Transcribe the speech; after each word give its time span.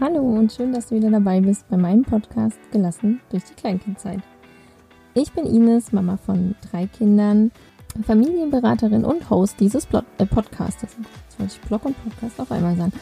Hallo 0.00 0.20
und 0.20 0.52
schön, 0.52 0.72
dass 0.72 0.86
du 0.86 0.94
wieder 0.94 1.10
dabei 1.10 1.40
bist 1.40 1.68
bei 1.68 1.76
meinem 1.76 2.04
Podcast 2.04 2.56
Gelassen 2.70 3.20
durch 3.30 3.42
die 3.42 3.54
Kleinkindzeit. 3.54 4.20
Ich 5.14 5.32
bin 5.32 5.44
Ines, 5.44 5.90
Mama 5.90 6.16
von 6.16 6.54
drei 6.70 6.86
Kindern, 6.86 7.50
Familienberaterin 8.06 9.04
und 9.04 9.28
Host 9.28 9.58
dieses 9.58 9.86
Blog, 9.86 10.04
äh, 10.18 10.24
Podcasts. 10.24 10.82
Jetzt 10.82 10.96
wollte 11.36 11.52
ich 11.52 11.60
Blog 11.62 11.84
und 11.84 11.96
Podcast 12.04 12.38
auf 12.38 12.52
einmal 12.52 12.76
sagen. 12.76 12.92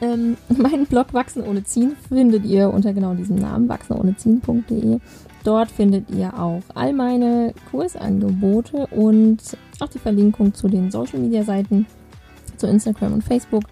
Ähm, 0.00 0.38
meinen 0.56 0.86
Blog 0.86 1.12
Wachsen 1.12 1.42
ohne 1.42 1.62
Ziehen 1.62 1.94
findet 2.08 2.46
ihr 2.46 2.72
unter 2.72 2.94
genau 2.94 3.12
diesem 3.12 3.36
Namen, 3.36 3.68
wachsenohneziehen.de. 3.68 4.98
Dort 5.44 5.70
findet 5.70 6.10
ihr 6.10 6.32
auch 6.40 6.62
all 6.74 6.94
meine 6.94 7.52
Kursangebote 7.70 8.86
und 8.86 9.42
auch 9.80 9.88
die 9.88 9.98
Verlinkung 9.98 10.54
zu 10.54 10.68
den 10.68 10.90
Social 10.90 11.18
Media 11.18 11.42
Seiten, 11.42 11.84
zu 12.56 12.66
Instagram 12.66 13.12
und 13.12 13.24
Facebook 13.24 13.64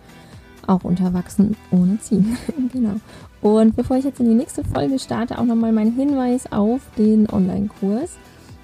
auch 0.68 0.84
unter 0.84 1.14
Wachsen 1.14 1.56
ohne 1.70 1.98
Ziehen. 2.00 2.36
genau. 2.72 3.00
Und 3.40 3.76
bevor 3.76 3.96
ich 3.96 4.04
jetzt 4.04 4.20
in 4.20 4.26
die 4.26 4.34
nächste 4.34 4.64
Folge 4.64 4.98
starte, 4.98 5.38
auch 5.38 5.44
nochmal 5.44 5.72
mein 5.72 5.92
Hinweis 5.92 6.50
auf 6.50 6.80
den 6.96 7.28
Online-Kurs, 7.30 8.16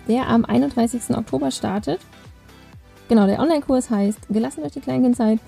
der 0.08 0.28
am 0.28 0.44
31. 0.44 1.16
Oktober 1.16 1.50
startet. 1.50 2.00
Genau, 3.08 3.26
der 3.26 3.40
Online-Kurs 3.40 3.90
heißt 3.90 4.28
Gelassen 4.28 4.60
durch 4.60 4.72
die 4.72 4.80
Kleinkindzeit 4.80 5.40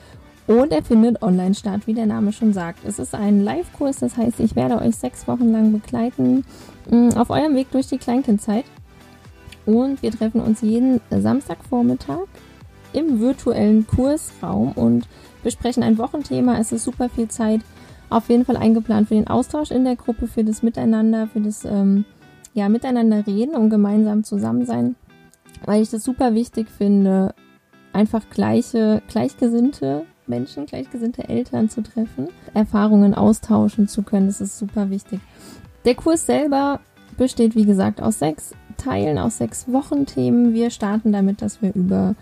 und 0.46 0.72
er 0.72 0.82
findet 0.82 1.22
online 1.22 1.54
statt, 1.54 1.82
wie 1.86 1.94
der 1.94 2.06
Name 2.06 2.32
schon 2.32 2.52
sagt. 2.52 2.84
Es 2.84 2.98
ist 2.98 3.14
ein 3.14 3.44
Live-Kurs, 3.44 3.98
das 3.98 4.16
heißt, 4.16 4.40
ich 4.40 4.56
werde 4.56 4.80
euch 4.80 4.96
sechs 4.96 5.28
Wochen 5.28 5.52
lang 5.52 5.72
begleiten 5.72 6.44
mm, 6.90 7.10
auf 7.16 7.30
eurem 7.30 7.54
Weg 7.54 7.70
durch 7.70 7.86
die 7.86 7.98
Kleinkindzeit. 7.98 8.64
Und 9.64 10.02
wir 10.02 10.10
treffen 10.10 10.40
uns 10.40 10.60
jeden 10.60 11.00
Samstagvormittag 11.10 12.26
im 12.92 13.20
virtuellen 13.20 13.86
Kursraum 13.86 14.72
und 14.72 15.06
besprechen 15.42 15.82
ein 15.82 15.98
Wochenthema. 15.98 16.58
Es 16.58 16.72
ist 16.72 16.84
super 16.84 17.08
viel 17.08 17.28
Zeit 17.28 17.60
auf 18.10 18.28
jeden 18.28 18.44
Fall 18.44 18.56
eingeplant 18.56 19.08
für 19.08 19.14
den 19.14 19.28
Austausch 19.28 19.70
in 19.70 19.84
der 19.84 19.96
Gruppe, 19.96 20.26
für 20.26 20.44
das 20.44 20.62
Miteinander, 20.62 21.26
für 21.26 21.40
das 21.40 21.64
ähm, 21.64 22.04
ja, 22.54 22.68
Miteinander 22.68 23.26
reden 23.26 23.54
und 23.54 23.70
gemeinsam 23.70 24.24
zusammen 24.24 24.66
sein, 24.66 24.96
weil 25.64 25.82
ich 25.82 25.90
das 25.90 26.04
super 26.04 26.34
wichtig 26.34 26.68
finde, 26.68 27.34
einfach 27.92 28.28
gleiche, 28.30 29.02
gleichgesinnte 29.08 30.04
Menschen, 30.26 30.66
gleichgesinnte 30.66 31.28
Eltern 31.28 31.68
zu 31.68 31.82
treffen, 31.82 32.28
Erfahrungen 32.54 33.14
austauschen 33.14 33.88
zu 33.88 34.02
können. 34.02 34.26
Das 34.26 34.40
ist 34.40 34.58
super 34.58 34.90
wichtig. 34.90 35.20
Der 35.84 35.94
Kurs 35.94 36.26
selber 36.26 36.80
besteht, 37.16 37.54
wie 37.54 37.66
gesagt, 37.66 38.00
aus 38.00 38.18
sechs 38.18 38.54
Teilen, 38.76 39.18
aus 39.18 39.38
sechs 39.38 39.70
Wochenthemen. 39.72 40.54
Wir 40.54 40.70
starten 40.70 41.12
damit, 41.12 41.42
dass 41.42 41.60
wir 41.60 41.74
über 41.74 42.14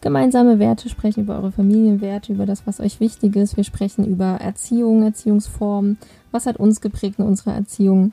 gemeinsame 0.00 0.58
Werte 0.58 0.88
sprechen, 0.88 1.22
über 1.24 1.36
eure 1.36 1.52
Familienwerte, 1.52 2.32
über 2.32 2.46
das, 2.46 2.66
was 2.66 2.80
euch 2.80 3.00
wichtig 3.00 3.36
ist. 3.36 3.56
Wir 3.56 3.64
sprechen 3.64 4.04
über 4.06 4.36
Erziehung, 4.40 5.02
Erziehungsformen. 5.02 5.98
Was 6.30 6.46
hat 6.46 6.58
uns 6.58 6.80
geprägt 6.80 7.18
in 7.18 7.24
unserer 7.24 7.54
Erziehung? 7.54 8.12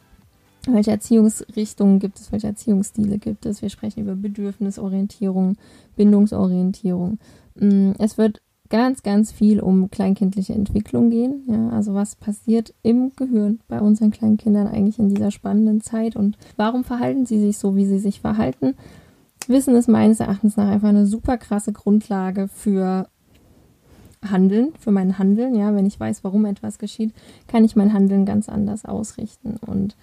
Welche 0.67 0.92
Erziehungsrichtungen 0.92 2.00
gibt 2.00 2.20
es? 2.20 2.31
Welche 2.31 2.48
Erziehungsstile 2.48 3.17
gibt 3.17 3.45
es? 3.45 3.62
Wir 3.62 3.70
sprechen 3.70 4.03
über 4.03 4.16
Bedürfnisorientierung, 4.16 5.58
Bindungsorientierung. 5.98 7.20
Mm, 7.56 7.92
es 8.00 8.18
wird 8.18 8.42
ganz, 8.70 9.03
ganz 9.03 9.31
viel 9.31 9.59
um 9.59 9.92
kleinkindliche 9.92 10.53
Entwicklung 10.53 11.09
gehen. 11.09 11.44
Ja, 11.47 11.70
also 11.70 11.94
was 11.94 12.16
passiert 12.16 12.73
im 12.81 13.12
Gehirn 13.16 13.59
bei 13.68 13.80
unseren 13.80 14.09
kleinen 14.09 14.38
Kindern 14.38 14.68
eigentlich 14.68 14.97
in 15.00 15.09
dieser 15.09 15.31
spannenden 15.31 15.81
Zeit 15.81 16.16
und 16.16 16.38
warum 16.56 16.84
verhalten 16.84 17.25
sie 17.25 17.40
sich 17.40 17.58
so, 17.58 17.75
wie 17.75 17.86
sie 17.86 18.00
sich 18.00 18.22
verhalten? 18.22 18.73
Wissen 19.49 19.75
ist 19.75 19.88
meines 19.88 20.19
Erachtens 20.19 20.58
nach 20.58 20.69
einfach 20.69 20.89
eine 20.89 21.05
super 21.05 21.38
krasse 21.38 21.72
Grundlage 21.72 22.47
für 22.47 23.08
Handeln, 24.23 24.73
für 24.80 24.91
mein 24.91 25.17
Handeln. 25.17 25.55
Ja, 25.55 25.75
wenn 25.75 25.85
ich 25.85 26.00
weiß, 26.00 26.23
warum 26.23 26.45
etwas 26.45 26.77
geschieht, 26.77 27.13
kann 27.47 27.63
ich 27.63 27.75
mein 27.75 27.94
Handeln 27.94 28.25
ganz 28.25 28.50
anders 28.50 28.85
ausrichten. 28.85 29.55
Und 29.66 29.95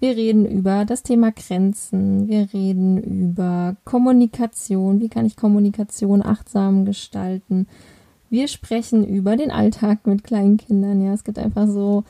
wir 0.00 0.16
reden 0.16 0.46
über 0.46 0.84
das 0.84 1.02
Thema 1.02 1.32
Grenzen. 1.32 2.28
Wir 2.28 2.52
reden 2.52 2.98
über 2.98 3.76
Kommunikation. 3.84 5.00
Wie 5.00 5.08
kann 5.08 5.26
ich 5.26 5.36
Kommunikation 5.36 6.22
achtsam 6.22 6.84
gestalten? 6.84 7.66
Wir 8.28 8.48
sprechen 8.48 9.06
über 9.06 9.36
den 9.36 9.50
Alltag 9.50 10.06
mit 10.06 10.24
kleinen 10.24 10.56
Kindern. 10.56 11.04
Ja, 11.04 11.12
es 11.12 11.24
gibt 11.24 11.38
einfach 11.38 11.66
so 11.66 12.04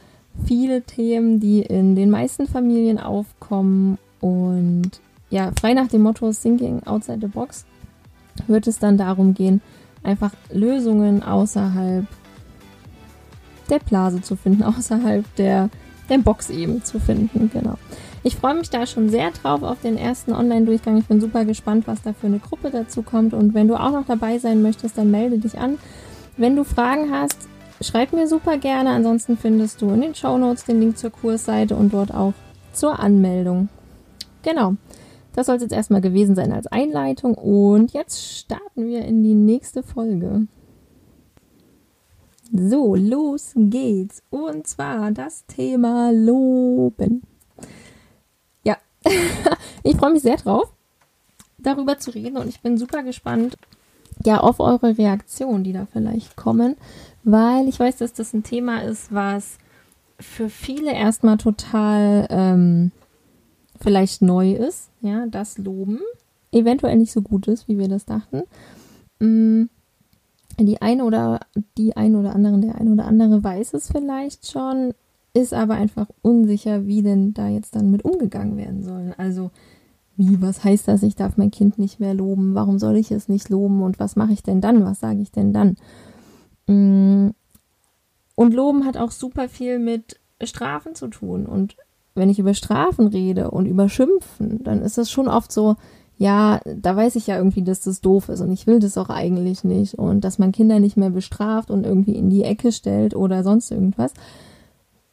viele 0.45 0.83
Themen, 0.83 1.41
die 1.41 1.61
in 1.61 1.95
den 1.95 2.11
meisten 2.11 2.47
Familien 2.47 2.99
aufkommen 2.99 3.99
und 4.21 5.01
ja, 5.31 5.51
frei 5.59 5.75
nach 5.75 5.89
dem 5.89 6.03
Motto 6.03 6.31
Thinking 6.33 6.83
Outside 6.85 7.19
the 7.21 7.27
Box 7.27 7.65
wird 8.47 8.67
es 8.67 8.79
dann 8.79 8.97
darum 8.97 9.35
gehen, 9.35 9.61
einfach 10.03 10.33
Lösungen 10.53 11.23
außerhalb 11.23 12.07
der 13.69 13.79
Blase 13.81 14.23
zu 14.23 14.37
finden, 14.37 14.63
außerhalb 14.63 15.25
der, 15.37 15.71
der 16.09 16.19
Box 16.19 16.51
eben 16.51 16.85
zu 16.85 17.01
finden, 17.01 17.51
genau. 17.53 17.77
Ich 18.23 18.35
freue 18.35 18.57
mich 18.57 18.71
da 18.71 18.87
schon 18.87 19.09
sehr 19.09 19.31
drauf 19.31 19.63
auf 19.63 19.81
den 19.83 19.97
ersten 19.97 20.33
Online-Durchgang. 20.33 20.97
Ich 20.97 21.07
bin 21.07 21.21
super 21.21 21.45
gespannt, 21.45 21.87
was 21.87 22.03
da 22.03 22.13
für 22.13 22.27
eine 22.27 22.41
Gruppe 22.41 22.71
dazu 22.73 23.03
kommt. 23.03 23.33
Und 23.33 23.55
wenn 23.55 23.69
du 23.69 23.77
auch 23.77 23.93
noch 23.93 24.05
dabei 24.05 24.39
sein 24.39 24.63
möchtest, 24.63 24.99
dann 24.99 25.13
melde 25.13 25.39
dich 25.39 25.57
an. 25.59 25.79
Wenn 26.37 26.57
du 26.57 26.65
Fragen 26.65 27.13
hast, 27.13 27.49
schreib 27.81 28.13
mir 28.13 28.27
super 28.27 28.59
gerne. 28.59 28.91
Ansonsten 28.91 29.39
findest 29.39 29.81
du 29.81 29.91
in 29.91 30.01
den 30.01 30.17
Show 30.17 30.39
Notes 30.39 30.65
den 30.65 30.81
Link 30.81 30.99
zur 30.99 31.11
Kursseite 31.11 31.77
und 31.77 31.95
dort 31.95 32.13
auch 32.13 32.33
zur 32.73 32.99
Anmeldung. 32.99 33.69
Genau. 34.43 34.75
Das 35.37 35.47
soll 35.47 35.57
es 35.57 35.63
jetzt 35.63 35.75
erstmal 35.75 36.01
gewesen 36.01 36.35
sein 36.35 36.51
als 36.51 36.67
Einleitung 36.67 37.35
und 37.35 37.93
jetzt 37.93 38.39
starten 38.39 38.87
wir 38.87 39.05
in 39.05 39.23
die 39.23 39.35
nächste 39.35 39.83
Folge. 39.83 40.47
So, 42.51 42.95
los 42.95 43.53
geht's. 43.55 44.23
Und 44.31 44.67
zwar 44.67 45.11
das 45.11 45.45
Thema 45.45 46.11
Loben. 46.11 47.23
Ja, 48.65 48.79
ich 49.83 49.97
freue 49.97 50.13
mich 50.13 50.23
sehr 50.23 50.39
drauf, 50.39 50.73
darüber 51.59 51.99
zu 51.99 52.13
reden 52.13 52.39
und 52.39 52.49
ich 52.49 52.63
bin 52.63 52.79
super 52.79 53.03
gespannt, 53.03 53.59
ja, 54.25 54.41
auf 54.41 54.59
eure 54.59 54.97
Reaktionen, 54.97 55.65
die 55.65 55.75
da 55.75 55.87
vielleicht 55.93 56.35
kommen, 56.37 56.77
weil 57.25 57.69
ich 57.69 57.79
weiß, 57.79 57.99
dass 57.99 58.15
das 58.15 58.33
ein 58.33 58.43
Thema 58.43 58.85
ist, 58.85 59.13
was 59.13 59.59
für 60.19 60.49
viele 60.49 60.95
erstmal 60.95 61.37
total 61.37 62.27
ähm, 62.31 62.93
vielleicht 63.81 64.23
neu 64.23 64.53
ist, 64.53 64.91
ja, 65.01 65.27
das 65.27 65.59
Loben 65.59 66.01
eventuell 66.53 66.97
nicht 66.97 67.13
so 67.13 67.23
gut 67.23 67.49
ist, 67.49 67.69
wie 67.69 67.79
wir 67.79 67.89
das 67.89 68.05
dachten. 68.05 68.43
Mm, 69.21 69.65
die 70.59 70.81
eine 70.81 71.05
oder 71.05 71.41
die 71.77 71.97
eine 71.97 72.19
oder 72.19 72.35
andere, 72.35 72.59
der 72.61 72.77
eine 72.77 72.91
oder 72.93 73.05
andere 73.05 73.43
weiß 73.45 73.75
es 73.75 73.91
vielleicht 73.91 74.51
schon, 74.51 74.95
ist 75.35 75.53
aber 75.53 75.75
einfach 75.75 76.09
unsicher, 76.23 76.87
wie 76.87 77.03
denn 77.03 77.35
da 77.35 77.49
jetzt 77.49 77.77
dann 77.77 77.91
mit 77.91 78.05
umgegangen 78.05 78.57
werden 78.57 78.83
soll. 78.83 79.15
Also 79.19 79.51
wie, 80.17 80.41
was 80.41 80.65
heißt 80.65 80.89
das? 80.89 81.03
Ich 81.03 81.15
darf 81.15 81.37
mein 81.37 81.51
Kind 81.51 81.79
nicht 81.79 82.01
mehr 82.01 82.15
loben. 82.15 82.55
Warum 82.55 82.79
soll 82.79 82.97
ich 82.97 83.11
es 83.11 83.29
nicht 83.29 83.51
loben? 83.51 83.83
Und 83.83 84.01
was 84.01 84.17
mache 84.17 84.33
ich 84.33 84.43
denn 84.43 84.63
dann? 84.63 84.83
Was 84.83 85.01
sage 85.01 85.21
ich 85.21 85.31
denn 85.31 85.53
dann? 85.53 85.77
Mm, 86.67 87.33
und 88.35 88.55
Loben 88.55 88.85
hat 88.85 88.97
auch 88.97 89.11
super 89.11 89.49
viel 89.49 89.79
mit 89.79 90.19
Strafen 90.43 90.95
zu 90.95 91.09
tun. 91.09 91.45
Und 91.45 91.77
wenn 92.17 92.31
ich 92.31 92.39
über 92.39 92.55
Strafen 92.55 93.07
rede 93.07 93.51
und 93.51 93.67
über 93.67 93.89
Schimpfen, 93.89 94.63
dann 94.65 94.83
ist 94.83 94.99
das 94.99 95.11
schon 95.11 95.29
oft 95.29 95.53
so, 95.53 95.77
ja, 96.19 96.61
da 96.65 96.97
weiß 96.97 97.17
ich 97.17 97.27
ja 97.27 97.37
irgendwie, 97.37 97.63
dass 97.63 97.81
das 97.81 98.01
doof 98.01 98.29
ist 98.29 98.41
und 98.41 98.51
ich 98.51 98.67
will 98.67 98.79
das 98.79 98.97
auch 98.97 99.11
eigentlich 99.11 99.65
nicht 99.65 99.95
und 99.95 100.23
dass 100.23 100.39
man 100.39 100.53
Kinder 100.53 100.81
nicht 100.81 100.97
mehr 100.97 101.11
bestraft 101.11 101.71
und 101.71 101.85
irgendwie 101.85 102.15
in 102.15 102.31
die 102.31 102.45
Ecke 102.45 102.73
stellt 102.73 103.15
oder 103.15 103.45
sonst 103.45 103.71
irgendwas. 103.71 104.15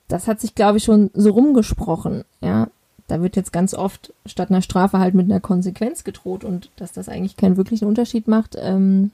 Das 0.07 0.27
hat 0.27 0.39
sich, 0.39 0.55
glaube 0.55 0.77
ich, 0.77 0.83
schon 0.83 1.09
so 1.13 1.31
rumgesprochen, 1.31 2.23
ja. 2.41 2.67
Da 3.09 3.21
wird 3.21 3.35
jetzt 3.35 3.51
ganz 3.51 3.73
oft 3.73 4.13
statt 4.25 4.49
einer 4.49 4.61
Strafe 4.61 4.97
halt 4.97 5.13
mit 5.13 5.25
einer 5.25 5.41
Konsequenz 5.41 6.05
gedroht 6.05 6.45
und 6.45 6.69
dass 6.77 6.93
das 6.93 7.09
eigentlich 7.09 7.35
keinen 7.35 7.57
wirklichen 7.57 7.85
Unterschied 7.85 8.29
macht, 8.29 8.55
ähm, 8.57 9.11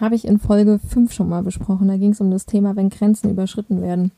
habe 0.00 0.14
ich 0.14 0.26
in 0.26 0.38
Folge 0.38 0.78
5 0.78 1.12
schon 1.12 1.28
mal 1.28 1.42
besprochen. 1.42 1.88
Da 1.88 1.96
ging 1.96 2.12
es 2.12 2.20
um 2.20 2.30
das 2.30 2.46
Thema, 2.46 2.76
wenn 2.76 2.88
Grenzen 2.88 3.28
überschritten 3.28 3.82
werden. 3.82 4.12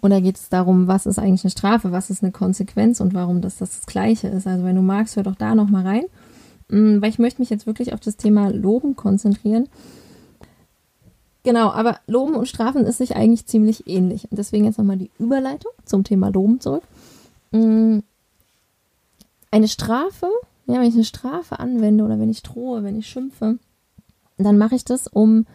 Und 0.00 0.10
da 0.10 0.20
geht 0.20 0.36
es 0.36 0.48
darum, 0.48 0.86
was 0.86 1.06
ist 1.06 1.18
eigentlich 1.18 1.44
eine 1.44 1.50
Strafe, 1.50 1.90
was 1.90 2.10
ist 2.10 2.22
eine 2.22 2.30
Konsequenz 2.30 3.00
und 3.00 3.14
warum 3.14 3.40
das 3.40 3.56
das, 3.56 3.84
Gleiche 3.86 4.28
ist. 4.28 4.46
Also 4.46 4.64
wenn 4.64 4.76
du 4.76 4.82
magst, 4.82 5.16
hör 5.16 5.24
doch 5.24 5.34
da 5.34 5.54
nochmal 5.54 5.86
rein. 5.86 6.04
Mm, 6.68 7.02
weil 7.02 7.10
ich 7.10 7.18
möchte 7.18 7.42
mich 7.42 7.50
jetzt 7.50 7.66
wirklich 7.66 7.92
auf 7.92 8.00
das 8.00 8.16
Thema 8.16 8.48
Loben 8.48 8.94
konzentrieren. 8.94 9.68
Genau, 11.42 11.70
aber 11.70 11.98
Loben 12.06 12.34
und 12.34 12.46
Strafen 12.46 12.84
ist 12.84 12.98
sich 12.98 13.16
eigentlich 13.16 13.46
ziemlich 13.46 13.88
ähnlich. 13.88 14.30
Und 14.30 14.38
deswegen 14.38 14.66
jetzt 14.66 14.78
nochmal 14.78 14.98
die 14.98 15.10
Überleitung 15.18 15.72
zum 15.84 16.04
Thema 16.04 16.28
Loben 16.28 16.60
zurück. 16.60 16.84
Mm, 17.50 17.98
eine 19.50 19.68
Strafe, 19.68 20.28
ja, 20.66 20.74
wenn 20.74 20.88
ich 20.88 20.94
eine 20.94 21.04
Strafe 21.04 21.58
anwende 21.58 22.04
oder 22.04 22.20
wenn 22.20 22.30
ich 22.30 22.42
drohe, 22.42 22.84
wenn 22.84 22.98
ich 22.98 23.08
schimpfe, 23.08 23.58
dann 24.36 24.58
mache 24.58 24.76
ich 24.76 24.84
das, 24.84 25.08
um 25.08 25.46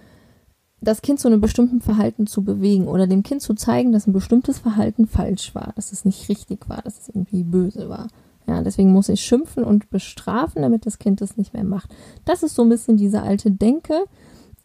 das 0.84 1.02
Kind 1.02 1.20
zu 1.20 1.28
einem 1.28 1.42
bestimmten 1.42 1.82
Verhalten 1.82 2.28
zu 2.28 2.44
bewegen 2.44 2.88
oder 2.88 3.08
dem 3.08 3.24
Kind 3.24 3.42
zu 3.42 3.54
zeigen, 3.54 3.92
dass 3.92 4.08
ein 4.08 4.14
bestimmtes 4.14 4.60
Verhalten 4.60 5.08
falsch 5.08 5.56
war, 5.56 5.74
dass 5.76 5.92
es 5.92 6.06
nicht 6.06 6.30
richtig 6.30 6.70
war, 6.70 6.82
dass 6.82 7.02
es 7.02 7.10
irgendwie 7.10 7.44
böse 7.44 7.90
war. 7.90 8.08
Ja, 8.48 8.62
deswegen 8.62 8.92
muss 8.92 9.10
ich 9.10 9.22
schimpfen 9.22 9.64
und 9.64 9.90
bestrafen, 9.90 10.62
damit 10.62 10.86
das 10.86 11.00
Kind 11.00 11.22
das 11.22 11.38
nicht 11.38 11.54
mehr 11.54 11.64
macht. 11.64 11.94
Das 12.26 12.44
ist 12.44 12.56
so 12.56 12.64
ein 12.64 12.70
bisschen 12.70 12.98
diese 12.98 13.22
alte 13.22 13.52
Denke, 13.52 14.04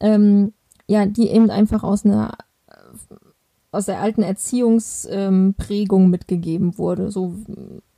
ähm, 0.00 0.52
ja, 0.88 1.06
die 1.06 1.28
eben 1.28 1.50
einfach 1.50 1.84
aus 1.84 2.04
einer 2.04 2.32
aus 3.70 3.84
der 3.84 4.00
alten 4.00 4.22
Erziehungsprägung 4.22 6.04
ähm, 6.04 6.10
mitgegeben 6.10 6.78
wurde. 6.78 7.10
So, 7.10 7.34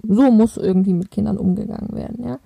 so 0.03 0.31
muss 0.31 0.57
irgendwie 0.57 0.95
mit 0.95 1.11
Kindern 1.11 1.39
umgegangen 1.39 1.95
werden, 1.95 2.25
ja. 2.25 2.39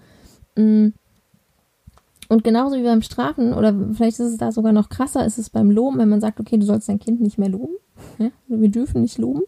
Und 2.29 2.44
genauso 2.44 2.76
wie 2.76 2.82
beim 2.82 3.03
Strafen, 3.03 3.53
oder 3.53 3.75
vielleicht 3.93 4.19
ist 4.19 4.32
es 4.32 4.37
da 4.37 4.53
sogar 4.53 4.73
noch 4.73 4.88
krasser, 4.88 5.25
ist 5.25 5.38
es 5.38 5.50
beim 5.50 5.71
Loben, 5.71 5.99
wenn 5.99 6.09
man 6.09 6.21
sagt, 6.21 6.41
okay, 6.41 6.56
du 6.56 6.65
sollst 6.65 6.88
dein 6.88 6.99
Kind 6.99 7.21
nicht 7.21 7.38
mehr 7.38 7.49
loben, 7.49 7.75
ja? 8.19 8.31
wir 8.49 8.71
dürfen 8.71 9.03
nicht 9.03 9.19
loben, 9.19 9.43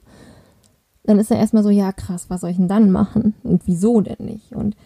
dann 1.05 1.19
ist 1.19 1.31
er 1.31 1.39
erstmal 1.39 1.63
so, 1.63 1.71
ja 1.71 1.93
krass, 1.93 2.27
was 2.29 2.41
soll 2.41 2.51
ich 2.51 2.57
denn 2.57 2.69
dann 2.69 2.91
machen? 2.91 3.35
Und 3.43 3.63
wieso 3.67 4.01
denn 4.01 4.27
nicht? 4.27 4.53
Und 4.53 4.77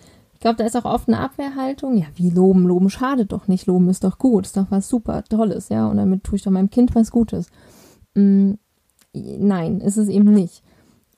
ich 0.41 0.43
glaube, 0.43 0.57
da 0.57 0.65
ist 0.65 0.77
auch 0.77 0.87
oft 0.87 1.07
eine 1.07 1.19
Abwehrhaltung. 1.19 1.99
Ja, 1.99 2.07
wie 2.15 2.31
loben? 2.31 2.67
Loben 2.67 2.89
schadet 2.89 3.33
doch 3.33 3.47
nicht. 3.47 3.67
Loben 3.67 3.91
ist 3.91 4.05
doch 4.05 4.17
gut. 4.17 4.47
Ist 4.47 4.57
doch 4.57 4.71
was 4.71 4.89
super 4.89 5.23
Tolles, 5.25 5.69
ja. 5.69 5.87
Und 5.87 5.99
damit 5.99 6.25
tue 6.25 6.37
ich 6.37 6.43
doch 6.43 6.51
meinem 6.51 6.71
Kind 6.71 6.95
was 6.95 7.11
Gutes. 7.11 7.51
Mm, 8.15 8.53
nein, 9.13 9.83
ist 9.83 9.99
es 9.99 10.09
eben 10.09 10.33
nicht. 10.33 10.63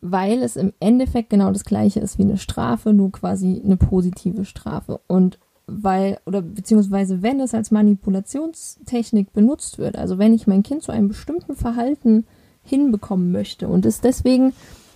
Weil 0.00 0.42
es 0.42 0.56
im 0.56 0.72
Endeffekt 0.80 1.30
genau 1.30 1.52
das 1.52 1.64
gleiche 1.64 2.00
ist 2.00 2.18
wie 2.18 2.24
eine 2.24 2.36
Strafe, 2.36 2.92
nur 2.92 3.12
quasi 3.12 3.62
eine 3.64 3.76
positive 3.76 4.44
Strafe. 4.44 5.00
Und 5.06 5.38
weil, 5.66 6.18
oder 6.26 6.42
beziehungsweise 6.42 7.22
wenn 7.22 7.40
es 7.40 7.54
als 7.54 7.70
Manipulationstechnik 7.70 9.32
benutzt 9.32 9.78
wird, 9.78 9.96
also 9.96 10.18
wenn 10.18 10.34
ich 10.34 10.46
mein 10.46 10.62
Kind 10.62 10.82
zu 10.82 10.92
einem 10.92 11.08
bestimmten 11.08 11.56
Verhalten 11.56 12.26
hinbekommen 12.64 13.32
möchte 13.32 13.68
und 13.68 13.86
es 13.86 14.00
deswegen 14.00 14.52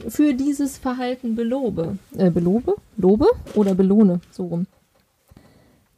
für 0.09 0.35
dieses 0.35 0.79
Verhalten 0.79 1.35
belobe, 1.35 1.99
äh, 2.17 2.31
belobe, 2.31 2.77
lobe 2.97 3.27
oder 3.55 3.75
belohne, 3.75 4.21
so 4.31 4.47
rum, 4.47 4.67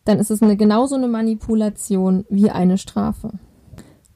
dann 0.05 0.19
ist 0.19 0.31
es 0.31 0.43
eine 0.43 0.57
genauso 0.57 0.95
eine 0.95 1.09
Manipulation 1.09 2.25
wie 2.31 2.51
eine 2.51 2.79
Strafe. 2.79 3.31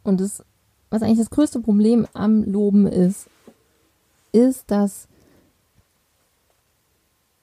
Und 0.05 0.21
das, 0.21 0.43
was 0.91 1.03
eigentlich 1.03 1.19
das 1.19 1.31
größte 1.31 1.61
Problem 1.61 2.07
am 2.15 2.45
Loben 2.45 2.87
ist, 2.87 3.29
ist, 4.33 4.71
dass 4.71 5.09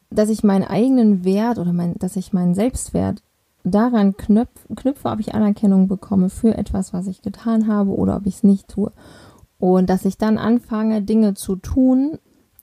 dass 0.10 0.30
ich 0.30 0.44
meinen 0.44 0.64
eigenen 0.64 1.24
Wert 1.24 1.58
oder 1.58 1.74
mein, 1.74 1.96
dass 2.00 2.16
ich 2.16 2.34
meinen 2.34 2.56
Selbstwert 2.56 3.22
daran 3.64 4.18
knüpf, 4.18 4.68
knüpfe, 4.76 5.10
ob 5.10 5.20
ich 5.20 5.36
Anerkennung 5.36 5.88
bekomme 5.88 6.30
für 6.30 6.58
etwas, 6.58 6.94
was 6.94 7.08
ich 7.08 7.22
getan 7.22 7.68
habe 7.68 7.92
oder 7.92 8.16
ob 8.16 8.26
ich 8.26 8.36
es 8.36 8.44
nicht 8.44 8.68
tue. 8.68 8.92
Und 9.60 9.90
dass 9.90 10.06
ich 10.06 10.18
dann 10.18 10.38
anfange, 10.38 11.02
Dinge 11.02 11.34
zu 11.34 11.58
tun, 11.58 12.18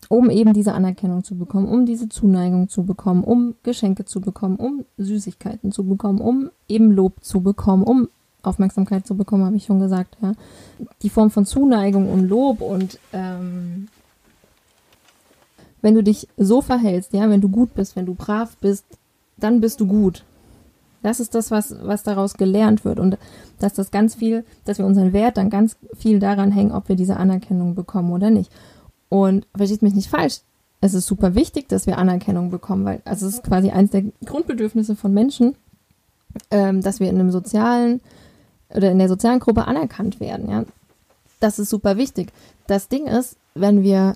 um 0.08 0.30
eben 0.30 0.52
diese 0.52 0.72
Anerkennung 0.72 1.24
zu 1.24 1.36
bekommen, 1.36 1.68
um 1.68 1.84
diese 1.84 2.08
Zuneigung 2.08 2.68
zu 2.68 2.84
bekommen, 2.84 3.24
um 3.24 3.54
Geschenke 3.62 4.04
zu 4.04 4.20
bekommen, 4.20 4.56
um 4.56 4.84
Süßigkeiten 4.96 5.72
zu 5.72 5.84
bekommen, 5.84 6.20
um 6.20 6.50
eben 6.68 6.90
Lob 6.90 7.22
zu 7.22 7.42
bekommen, 7.42 7.82
um 7.82 8.08
Aufmerksamkeit 8.42 9.06
zu 9.06 9.16
bekommen, 9.16 9.44
habe 9.44 9.56
ich 9.56 9.64
schon 9.64 9.80
gesagt, 9.80 10.16
ja. 10.22 10.32
Die 11.02 11.10
Form 11.10 11.30
von 11.30 11.44
Zuneigung 11.44 12.10
und 12.10 12.28
Lob 12.28 12.60
und 12.60 12.98
ähm, 13.12 13.88
wenn 15.86 15.94
du 15.94 16.02
dich 16.02 16.26
so 16.36 16.62
verhältst, 16.62 17.12
ja, 17.12 17.30
wenn 17.30 17.40
du 17.40 17.48
gut 17.48 17.76
bist, 17.76 17.94
wenn 17.94 18.06
du 18.06 18.14
brav 18.14 18.56
bist, 18.56 18.84
dann 19.36 19.60
bist 19.60 19.78
du 19.78 19.86
gut. 19.86 20.24
Das 21.04 21.20
ist 21.20 21.36
das, 21.36 21.52
was, 21.52 21.76
was 21.80 22.02
daraus 22.02 22.34
gelernt 22.34 22.84
wird. 22.84 22.98
Und 22.98 23.18
dass 23.60 23.74
das 23.74 23.92
ganz 23.92 24.16
viel, 24.16 24.44
dass 24.64 24.78
wir 24.78 24.84
unseren 24.84 25.12
Wert 25.12 25.36
dann 25.36 25.48
ganz 25.48 25.76
viel 25.96 26.18
daran 26.18 26.50
hängen, 26.50 26.72
ob 26.72 26.88
wir 26.88 26.96
diese 26.96 27.18
Anerkennung 27.18 27.76
bekommen 27.76 28.10
oder 28.10 28.30
nicht. 28.30 28.50
Und 29.10 29.46
versteht 29.56 29.82
mich 29.82 29.94
nicht 29.94 30.10
falsch, 30.10 30.40
es 30.80 30.94
ist 30.94 31.06
super 31.06 31.36
wichtig, 31.36 31.68
dass 31.68 31.86
wir 31.86 31.98
Anerkennung 31.98 32.50
bekommen, 32.50 32.84
weil 32.84 33.00
also 33.04 33.28
es 33.28 33.34
ist 33.34 33.44
quasi 33.44 33.70
eines 33.70 33.92
der 33.92 34.02
Grundbedürfnisse 34.24 34.96
von 34.96 35.14
Menschen, 35.14 35.54
ähm, 36.50 36.82
dass 36.82 36.98
wir 36.98 37.08
in 37.08 37.20
einem 37.20 37.30
sozialen 37.30 38.00
oder 38.74 38.90
in 38.90 38.98
der 38.98 39.08
sozialen 39.08 39.38
Gruppe 39.38 39.68
anerkannt 39.68 40.18
werden. 40.18 40.50
Ja, 40.50 40.64
das 41.38 41.60
ist 41.60 41.70
super 41.70 41.96
wichtig. 41.96 42.32
Das 42.66 42.88
Ding 42.88 43.06
ist, 43.06 43.36
wenn 43.54 43.84
wir 43.84 44.14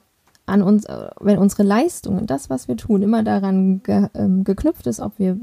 an 0.51 0.63
uns, 0.63 0.87
wenn 1.21 1.39
unsere 1.39 1.63
Leistungen, 1.63 2.27
das, 2.27 2.51
was 2.51 2.69
wir 2.69 2.77
tun, 2.77 3.03
immer 3.03 3.23
daran 3.23 3.83
ge, 3.83 4.09
ähm, 4.15 4.45
geknüpft 4.45 4.87
ist, 4.87 5.01
ob 5.01 5.19
wir 5.19 5.39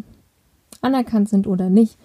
anerkannt 0.81 1.29
sind 1.29 1.47
oder 1.47 1.69
nicht, 1.69 1.97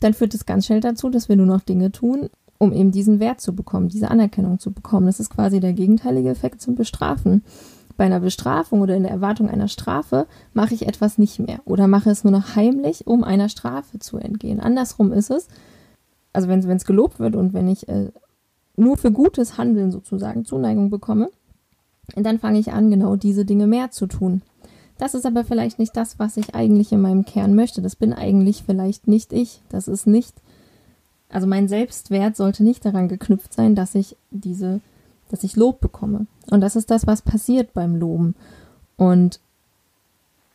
dann 0.00 0.14
führt 0.14 0.34
es 0.34 0.46
ganz 0.46 0.66
schnell 0.66 0.80
dazu, 0.80 1.08
dass 1.08 1.28
wir 1.28 1.36
nur 1.36 1.46
noch 1.46 1.62
Dinge 1.62 1.90
tun, 1.90 2.28
um 2.58 2.72
eben 2.72 2.92
diesen 2.92 3.20
Wert 3.20 3.40
zu 3.40 3.54
bekommen, 3.54 3.88
diese 3.88 4.10
Anerkennung 4.10 4.58
zu 4.58 4.72
bekommen. 4.72 5.06
Das 5.06 5.20
ist 5.20 5.30
quasi 5.30 5.60
der 5.60 5.72
gegenteilige 5.72 6.28
Effekt 6.28 6.60
zum 6.60 6.74
Bestrafen. 6.74 7.42
Bei 7.96 8.04
einer 8.04 8.20
Bestrafung 8.20 8.80
oder 8.80 8.96
in 8.96 9.04
der 9.04 9.12
Erwartung 9.12 9.48
einer 9.48 9.68
Strafe 9.68 10.26
mache 10.52 10.74
ich 10.74 10.86
etwas 10.86 11.16
nicht 11.16 11.38
mehr 11.38 11.60
oder 11.64 11.86
mache 11.86 12.10
es 12.10 12.24
nur 12.24 12.32
noch 12.32 12.56
heimlich, 12.56 13.06
um 13.06 13.22
einer 13.22 13.48
Strafe 13.48 13.98
zu 13.98 14.18
entgehen. 14.18 14.60
Andersrum 14.60 15.12
ist 15.12 15.30
es, 15.30 15.48
also 16.32 16.48
wenn 16.48 16.60
es 16.60 16.84
gelobt 16.84 17.20
wird 17.20 17.36
und 17.36 17.54
wenn 17.54 17.68
ich 17.68 17.88
äh, 17.88 18.10
nur 18.76 18.96
für 18.96 19.12
gutes 19.12 19.58
Handeln 19.58 19.92
sozusagen 19.92 20.44
Zuneigung 20.44 20.90
bekomme, 20.90 21.30
dann 22.16 22.38
fange 22.38 22.58
ich 22.58 22.72
an, 22.72 22.90
genau 22.90 23.16
diese 23.16 23.44
Dinge 23.44 23.66
mehr 23.66 23.90
zu 23.90 24.06
tun. 24.06 24.42
Das 24.98 25.14
ist 25.14 25.26
aber 25.26 25.44
vielleicht 25.44 25.78
nicht 25.78 25.96
das, 25.96 26.18
was 26.18 26.36
ich 26.36 26.54
eigentlich 26.54 26.92
in 26.92 27.00
meinem 27.00 27.24
Kern 27.24 27.54
möchte. 27.54 27.82
Das 27.82 27.96
bin 27.96 28.12
eigentlich 28.12 28.62
vielleicht 28.64 29.08
nicht 29.08 29.32
ich. 29.32 29.60
Das 29.68 29.88
ist 29.88 30.06
nicht, 30.06 30.34
also 31.28 31.46
mein 31.46 31.68
Selbstwert 31.68 32.36
sollte 32.36 32.62
nicht 32.62 32.84
daran 32.84 33.08
geknüpft 33.08 33.52
sein, 33.52 33.74
dass 33.74 33.94
ich 33.94 34.16
diese, 34.30 34.80
dass 35.30 35.42
ich 35.42 35.56
Lob 35.56 35.80
bekomme. 35.80 36.26
Und 36.50 36.60
das 36.60 36.76
ist 36.76 36.90
das, 36.90 37.06
was 37.06 37.22
passiert 37.22 37.74
beim 37.74 37.96
Loben. 37.96 38.36
Und 38.96 39.40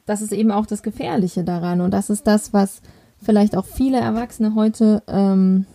das 0.05 0.21
ist 0.21 0.31
eben 0.31 0.51
auch 0.51 0.65
das 0.65 0.83
Gefährliche 0.83 1.43
daran. 1.43 1.81
Und 1.81 1.91
das 1.91 2.09
ist 2.09 2.25
das, 2.25 2.53
was 2.53 2.81
vielleicht 3.21 3.57
auch 3.57 3.65
viele 3.65 3.99
Erwachsene 3.99 4.55
heute 4.55 5.03
ähm, 5.07 5.65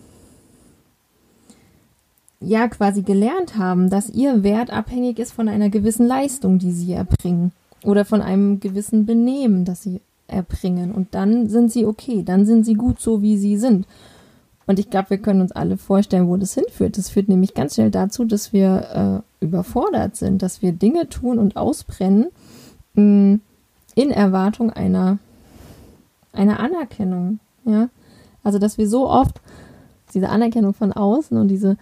ja 2.39 2.67
quasi 2.67 3.01
gelernt 3.01 3.57
haben, 3.57 3.89
dass 3.89 4.09
ihr 4.09 4.43
Wert 4.43 4.71
abhängig 4.71 5.19
ist 5.19 5.31
von 5.31 5.47
einer 5.47 5.69
gewissen 5.69 6.05
Leistung, 6.05 6.59
die 6.59 6.71
sie 6.71 6.93
erbringen 6.93 7.51
oder 7.83 8.05
von 8.05 8.21
einem 8.21 8.59
gewissen 8.59 9.05
Benehmen, 9.05 9.65
das 9.65 9.83
sie 9.83 10.01
erbringen. 10.27 10.91
Und 10.91 11.13
dann 11.15 11.49
sind 11.49 11.71
sie 11.71 11.85
okay, 11.85 12.23
dann 12.23 12.45
sind 12.45 12.65
sie 12.65 12.73
gut 12.73 12.99
so, 12.99 13.21
wie 13.21 13.37
sie 13.37 13.57
sind. 13.57 13.85
Und 14.67 14.79
ich 14.79 14.89
glaube, 14.89 15.11
wir 15.11 15.17
können 15.19 15.41
uns 15.41 15.51
alle 15.51 15.77
vorstellen, 15.77 16.27
wo 16.27 16.37
das 16.37 16.55
hinführt. 16.55 16.97
Das 16.97 17.09
führt 17.09 17.29
nämlich 17.29 17.53
ganz 17.53 17.75
schnell 17.75 17.91
dazu, 17.91 18.25
dass 18.25 18.51
wir 18.51 19.23
äh, 19.39 19.45
überfordert 19.45 20.15
sind, 20.15 20.41
dass 20.41 20.61
wir 20.61 20.71
Dinge 20.71 21.07
tun 21.07 21.37
und 21.37 21.55
ausbrennen 21.55 22.27
mh, 22.95 23.03
mm, 23.03 23.41
in 23.93 24.11
Erwartung 24.11 24.71
einer, 24.71 25.19
einer 26.33 26.59
Anerkennung. 26.59 27.39
Ja? 27.63 27.89
Also, 28.43 28.57
dass 28.57 28.77
wir 28.77 28.89
so 28.89 29.07
oft 29.07 29.39
diese 30.13 30.29
Anerkennung 30.29 30.73
von 30.73 30.91
außen 30.91 31.37
und 31.37 31.47
diese 31.47 31.77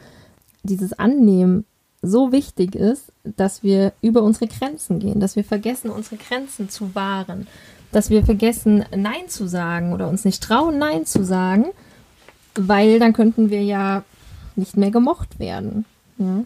dieses 0.64 0.94
Annehmen 0.94 1.66
so 2.02 2.32
wichtig 2.32 2.76
ist, 2.76 3.12
dass 3.24 3.64
wir 3.64 3.94
über 4.02 4.24
unsere 4.24 4.48
Grenzen 4.48 5.00
gehen, 5.00 5.20
dass 5.20 5.36
wir 5.36 5.44
vergessen, 5.44 5.90
unsere 5.90 6.18
Grenzen 6.18 6.70
zu 6.70 6.94
wahren, 6.96 7.48
dass 7.92 8.10
wir 8.10 8.26
vergessen, 8.26 8.84
Nein 8.96 9.30
zu 9.30 9.48
sagen 9.48 9.94
oder 9.94 10.10
uns 10.10 10.26
nicht 10.26 10.44
trauen, 10.44 10.78
Nein 10.78 11.06
zu 11.06 11.24
sagen, 11.24 11.68
weil 12.56 13.00
dann 13.00 13.14
könnten 13.14 13.50
wir 13.50 13.64
ja 13.64 14.04
nicht 14.56 14.76
mehr 14.76 14.92
gemocht 14.92 15.40
werden. 15.40 15.86
Ja? 16.18 16.44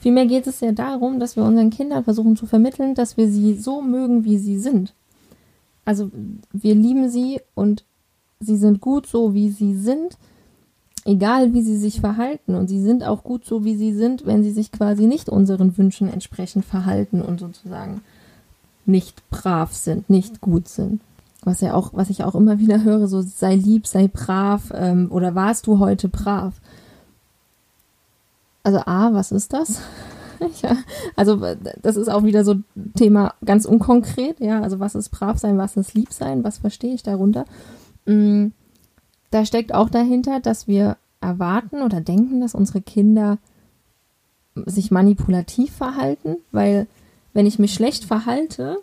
Vielmehr 0.00 0.26
geht 0.26 0.46
es 0.46 0.60
ja 0.60 0.72
darum, 0.72 1.18
dass 1.18 1.36
wir 1.36 1.42
unseren 1.42 1.70
Kindern 1.70 2.04
versuchen 2.04 2.36
zu 2.36 2.46
vermitteln, 2.46 2.94
dass 2.94 3.16
wir 3.16 3.28
sie 3.28 3.54
so 3.54 3.80
mögen, 3.80 4.24
wie 4.24 4.38
sie 4.38 4.58
sind. 4.58 4.94
Also 5.84 6.10
wir 6.52 6.74
lieben 6.74 7.08
sie 7.08 7.40
und 7.54 7.84
sie 8.40 8.56
sind 8.56 8.80
gut 8.80 9.06
so, 9.06 9.34
wie 9.34 9.50
sie 9.50 9.74
sind 9.74 10.18
egal 11.08 11.54
wie 11.54 11.62
sie 11.62 11.78
sich 11.78 12.00
verhalten. 12.00 12.54
Und 12.54 12.68
sie 12.68 12.82
sind 12.82 13.02
auch 13.02 13.24
gut 13.24 13.44
so, 13.44 13.64
wie 13.64 13.76
sie 13.76 13.94
sind, 13.94 14.26
wenn 14.26 14.42
sie 14.42 14.50
sich 14.50 14.70
quasi 14.70 15.06
nicht 15.06 15.28
unseren 15.28 15.76
Wünschen 15.76 16.12
entsprechend 16.12 16.64
verhalten 16.64 17.22
und 17.22 17.40
sozusagen 17.40 18.02
nicht 18.84 19.28
brav 19.30 19.74
sind, 19.74 20.10
nicht 20.10 20.40
gut 20.40 20.68
sind. 20.68 21.00
Was 21.42 21.62
ja 21.62 21.72
auch, 21.72 21.90
was 21.94 22.10
ich 22.10 22.24
auch 22.24 22.34
immer 22.34 22.58
wieder 22.58 22.84
höre, 22.84 23.08
so 23.08 23.22
sei 23.22 23.54
lieb, 23.54 23.86
sei 23.86 24.08
brav 24.08 24.70
ähm, 24.74 25.08
oder 25.10 25.34
warst 25.34 25.66
du 25.66 25.78
heute 25.78 26.08
brav? 26.08 26.54
Also 28.62 28.80
A, 28.80 29.14
was 29.14 29.32
ist 29.32 29.54
das? 29.54 29.80
ja, 30.62 30.76
also 31.16 31.40
das 31.82 31.96
ist 31.96 32.08
auch 32.08 32.22
wieder 32.22 32.44
so 32.44 32.56
Thema 32.96 33.34
ganz 33.44 33.64
unkonkret, 33.64 34.40
ja, 34.40 34.60
also 34.60 34.78
was 34.78 34.94
ist 34.94 35.08
brav 35.08 35.38
sein, 35.38 35.56
was 35.56 35.76
ist 35.76 35.94
lieb 35.94 36.12
sein, 36.12 36.44
was 36.44 36.58
verstehe 36.58 36.94
ich 36.94 37.02
darunter? 37.02 37.44
Mm, 38.04 38.48
da 39.30 39.44
steckt 39.44 39.74
auch 39.74 39.90
dahinter, 39.90 40.40
dass 40.40 40.68
wir 40.68 40.96
erwarten 41.20 41.82
oder 41.82 42.00
denken, 42.00 42.40
dass 42.40 42.54
unsere 42.54 42.80
Kinder 42.80 43.38
sich 44.66 44.90
manipulativ 44.90 45.72
verhalten, 45.72 46.36
weil 46.52 46.86
wenn 47.32 47.46
ich 47.46 47.58
mich 47.58 47.74
schlecht 47.74 48.04
verhalte, 48.04 48.78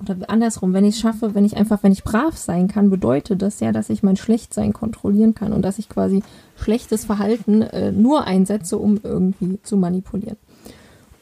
oder 0.00 0.16
andersrum, 0.28 0.72
wenn 0.72 0.84
ich 0.84 0.96
es 0.96 1.00
schaffe, 1.00 1.34
wenn 1.34 1.44
ich 1.44 1.56
einfach, 1.56 1.82
wenn 1.82 1.92
ich 1.92 2.04
brav 2.04 2.36
sein 2.36 2.68
kann, 2.68 2.90
bedeutet 2.90 3.42
das 3.42 3.60
ja, 3.60 3.72
dass 3.72 3.90
ich 3.90 4.02
mein 4.02 4.16
Schlechtsein 4.16 4.72
kontrollieren 4.72 5.34
kann 5.34 5.52
und 5.52 5.62
dass 5.62 5.78
ich 5.78 5.88
quasi 5.88 6.22
schlechtes 6.56 7.04
Verhalten 7.04 7.62
äh, 7.62 7.92
nur 7.92 8.24
einsetze, 8.24 8.76
um 8.76 9.00
irgendwie 9.02 9.58
zu 9.62 9.76
manipulieren. 9.76 10.36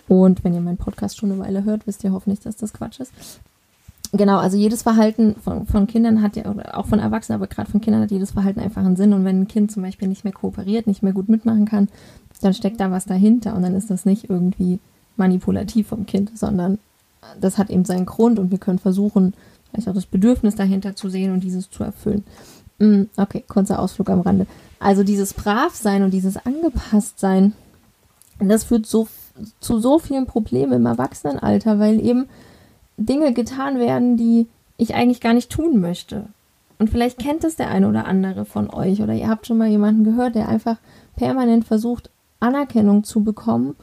Und 0.09 0.43
wenn 0.43 0.55
ihr 0.55 0.61
meinen 0.61 0.79
Podcast 0.79 1.19
schon 1.19 1.33
eine 1.33 1.41
Weile 1.41 1.65
hört, 1.65 1.87
wisst 1.87 2.03
ihr 2.03 2.13
hoffentlich, 2.13 2.41
dass 2.41 2.57
das 2.57 2.73
Quatsch 2.73 3.01
ist. 3.01 3.13
Genau, 4.15 4.39
also 4.39 4.59
jedes 4.59 4.83
Verhalten 4.83 5.37
von, 5.37 5.67
von 5.67 5.87
Kindern 5.87 6.21
hat 6.21 6.37
ja, 6.37 6.51
oder 6.51 6.77
auch 6.77 6.87
von 6.87 6.99
Erwachsenen, 6.99 7.41
aber 7.41 7.47
gerade 7.47 7.71
von 7.71 7.81
Kindern 7.81 8.03
hat 8.03 8.11
jedes 8.11 8.33
Verhalten 8.33 8.61
einfach 8.61 8.85
einen 8.85 8.97
Sinn. 8.97 9.15
Und 9.15 9.25
wenn 9.25 9.43
ein 9.43 9.49
Kind 9.49 9.73
zum 9.73 9.83
Beispiel 9.83 10.07
nicht 10.07 10.25
mehr 10.25 10.35
kooperiert, 10.35 10.87
nicht 10.87 11.03
mehr 11.03 11.15
gut 11.15 11.31
mitmachen 11.31 11.65
kann, 11.65 11.89
dann 12.43 12.53
steckt 12.53 12.81
da 12.81 12.91
was 12.91 13.07
dahinter 13.07 13.55
und 13.55 13.63
dann 13.63 13.75
ist 13.75 13.91
das 13.91 14.05
nicht 14.05 14.29
irgendwie 14.29 14.81
manipulativ 15.17 15.89
vom 15.89 16.07
Kind, 16.07 16.37
sondern 16.37 16.79
das 17.41 17.57
hat 17.57 17.71
eben 17.71 17.85
seinen 17.85 18.05
Grund 18.07 18.39
und 18.39 18.51
wir 18.51 18.59
können 18.59 18.79
versuchen, 18.79 19.33
vielleicht 19.71 19.89
auch 19.89 19.95
das 19.95 20.07
Bedürfnis 20.07 20.57
dahinter 20.57 20.97
zu 20.97 21.09
sehen 21.09 21.33
und 21.33 21.43
dieses 21.43 21.71
zu 21.71 21.85
erfüllen. 21.85 22.25
Mm, 22.79 23.03
okay, 23.17 23.45
kurzer 23.47 23.79
Ausflug 23.79 24.11
am 24.11 24.21
Rande. 24.21 24.47
Also 24.81 25.05
dieses 25.05 25.33
Bravsein 25.33 26.03
und 26.03 26.11
dieses 26.11 26.37
Angepasstsein, 26.37 27.53
das 28.41 28.65
führt 28.65 28.87
so, 28.87 29.07
zu 29.61 29.79
so 29.79 29.99
vielen 29.99 30.27
Problemen 30.27 30.73
im 30.73 30.87
Erwachsenenalter, 30.87 31.79
weil 31.79 32.05
eben 32.05 32.27
Dinge 32.97 33.33
getan 33.33 33.79
werden, 33.79 34.17
die 34.17 34.47
ich 34.77 34.95
eigentlich 34.95 35.21
gar 35.21 35.35
nicht 35.35 35.51
tun 35.51 35.81
möchte. 35.81 36.27
Und 36.79 36.91
vielleicht 36.91 37.19
kennt 37.19 37.45
es 37.45 37.57
der 37.57 37.71
eine 37.71 37.89
oder 37.89 38.07
andere 38.07 38.45
von 38.45 38.69
euch 38.71 39.03
oder 39.03 39.13
ihr 39.15 39.29
habt 39.29 39.47
schon 39.47 39.59
mal 39.59 39.69
jemanden 39.69 40.05
gehört, 40.05 40.35
der 40.35 40.49
einfach 40.49 40.79
permanent 41.17 41.65
versucht, 41.65 42.11
Anerkennung 42.41 43.05
zu 43.05 43.23
bekommen. 43.23 43.77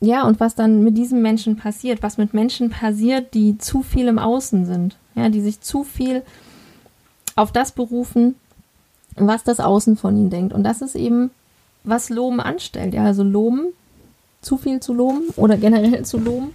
Ja, 0.00 0.26
und 0.26 0.40
was 0.40 0.54
dann 0.54 0.82
mit 0.84 0.96
diesem 0.96 1.22
Menschen 1.22 1.56
passiert, 1.56 2.02
was 2.02 2.18
mit 2.18 2.34
Menschen 2.34 2.70
passiert, 2.70 3.34
die 3.34 3.58
zu 3.58 3.82
viel 3.82 4.06
im 4.08 4.18
Außen 4.18 4.66
sind, 4.66 4.96
ja, 5.14 5.28
die 5.28 5.40
sich 5.40 5.60
zu 5.60 5.84
viel 5.84 6.22
auf 7.36 7.52
das 7.52 7.72
berufen, 7.72 8.34
was 9.16 9.44
das 9.44 9.60
Außen 9.60 9.96
von 9.96 10.16
ihnen 10.16 10.30
denkt. 10.30 10.52
Und 10.52 10.62
das 10.64 10.82
ist 10.82 10.96
eben, 10.96 11.30
was 11.84 12.10
Loben 12.10 12.40
anstellt. 12.40 12.94
Ja, 12.94 13.04
also 13.04 13.22
Loben, 13.22 13.68
zu 14.42 14.56
viel 14.56 14.80
zu 14.80 14.94
loben 14.94 15.28
oder 15.36 15.56
generell 15.56 16.04
zu 16.04 16.18
loben, 16.18 16.52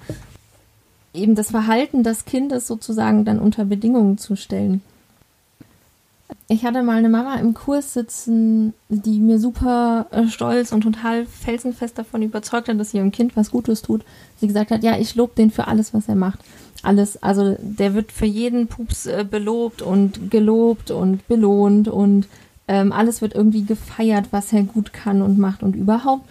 eben 1.16 1.36
das 1.36 1.52
Verhalten 1.52 2.04
des 2.04 2.26
Kindes 2.26 2.68
sozusagen 2.68 3.26
dann 3.26 3.40
unter 3.40 3.66
Bedingungen 3.66 4.18
zu 4.18 4.36
stellen. 4.36 4.82
Ich 6.48 6.64
hatte 6.64 6.84
mal 6.84 6.98
eine 6.98 7.10
Mama 7.10 7.36
im 7.36 7.54
Kurs 7.54 7.94
sitzen, 7.94 8.74
die 8.90 9.20
mir 9.20 9.40
super 9.40 10.08
äh, 10.12 10.28
stolz 10.28 10.72
und 10.72 10.82
total 10.82 11.26
felsenfest 11.26 11.98
davon 11.98 12.22
überzeugt 12.22 12.68
hat, 12.70 12.80
dass 12.80 12.92
sie 12.92 12.98
ihrem 12.98 13.12
Kind 13.12 13.36
was 13.36 13.52
Gutes 13.52 13.82
tut. 13.82 14.04
Sie 14.40 14.48
gesagt 14.48 14.72
hat, 14.72 14.84
ja, 14.84 14.98
ich 14.98 15.16
lobe 15.16 15.34
den 15.36 15.52
für 15.52 15.68
alles, 15.68 15.94
was 15.94 16.08
er 16.08 16.16
macht. 16.16 16.40
Alles, 16.84 17.22
also 17.22 17.56
der 17.60 17.96
wird 17.96 18.12
für 18.12 18.26
jeden 18.26 18.68
Pups 18.68 19.08
äh, 19.08 19.26
belobt 19.30 19.82
und 19.82 20.30
gelobt 20.30 20.92
und 20.92 21.28
belohnt 21.28 21.88
und 21.88 22.28
ähm, 22.68 22.92
alles 22.92 23.22
wird 23.22 23.34
irgendwie 23.34 23.64
gefeiert, 23.64 24.28
was 24.32 24.54
er 24.54 24.64
gut 24.64 24.94
kann 24.94 25.22
und 25.22 25.38
macht 25.38 25.64
und 25.64 25.76
überhaupt. 25.76 26.28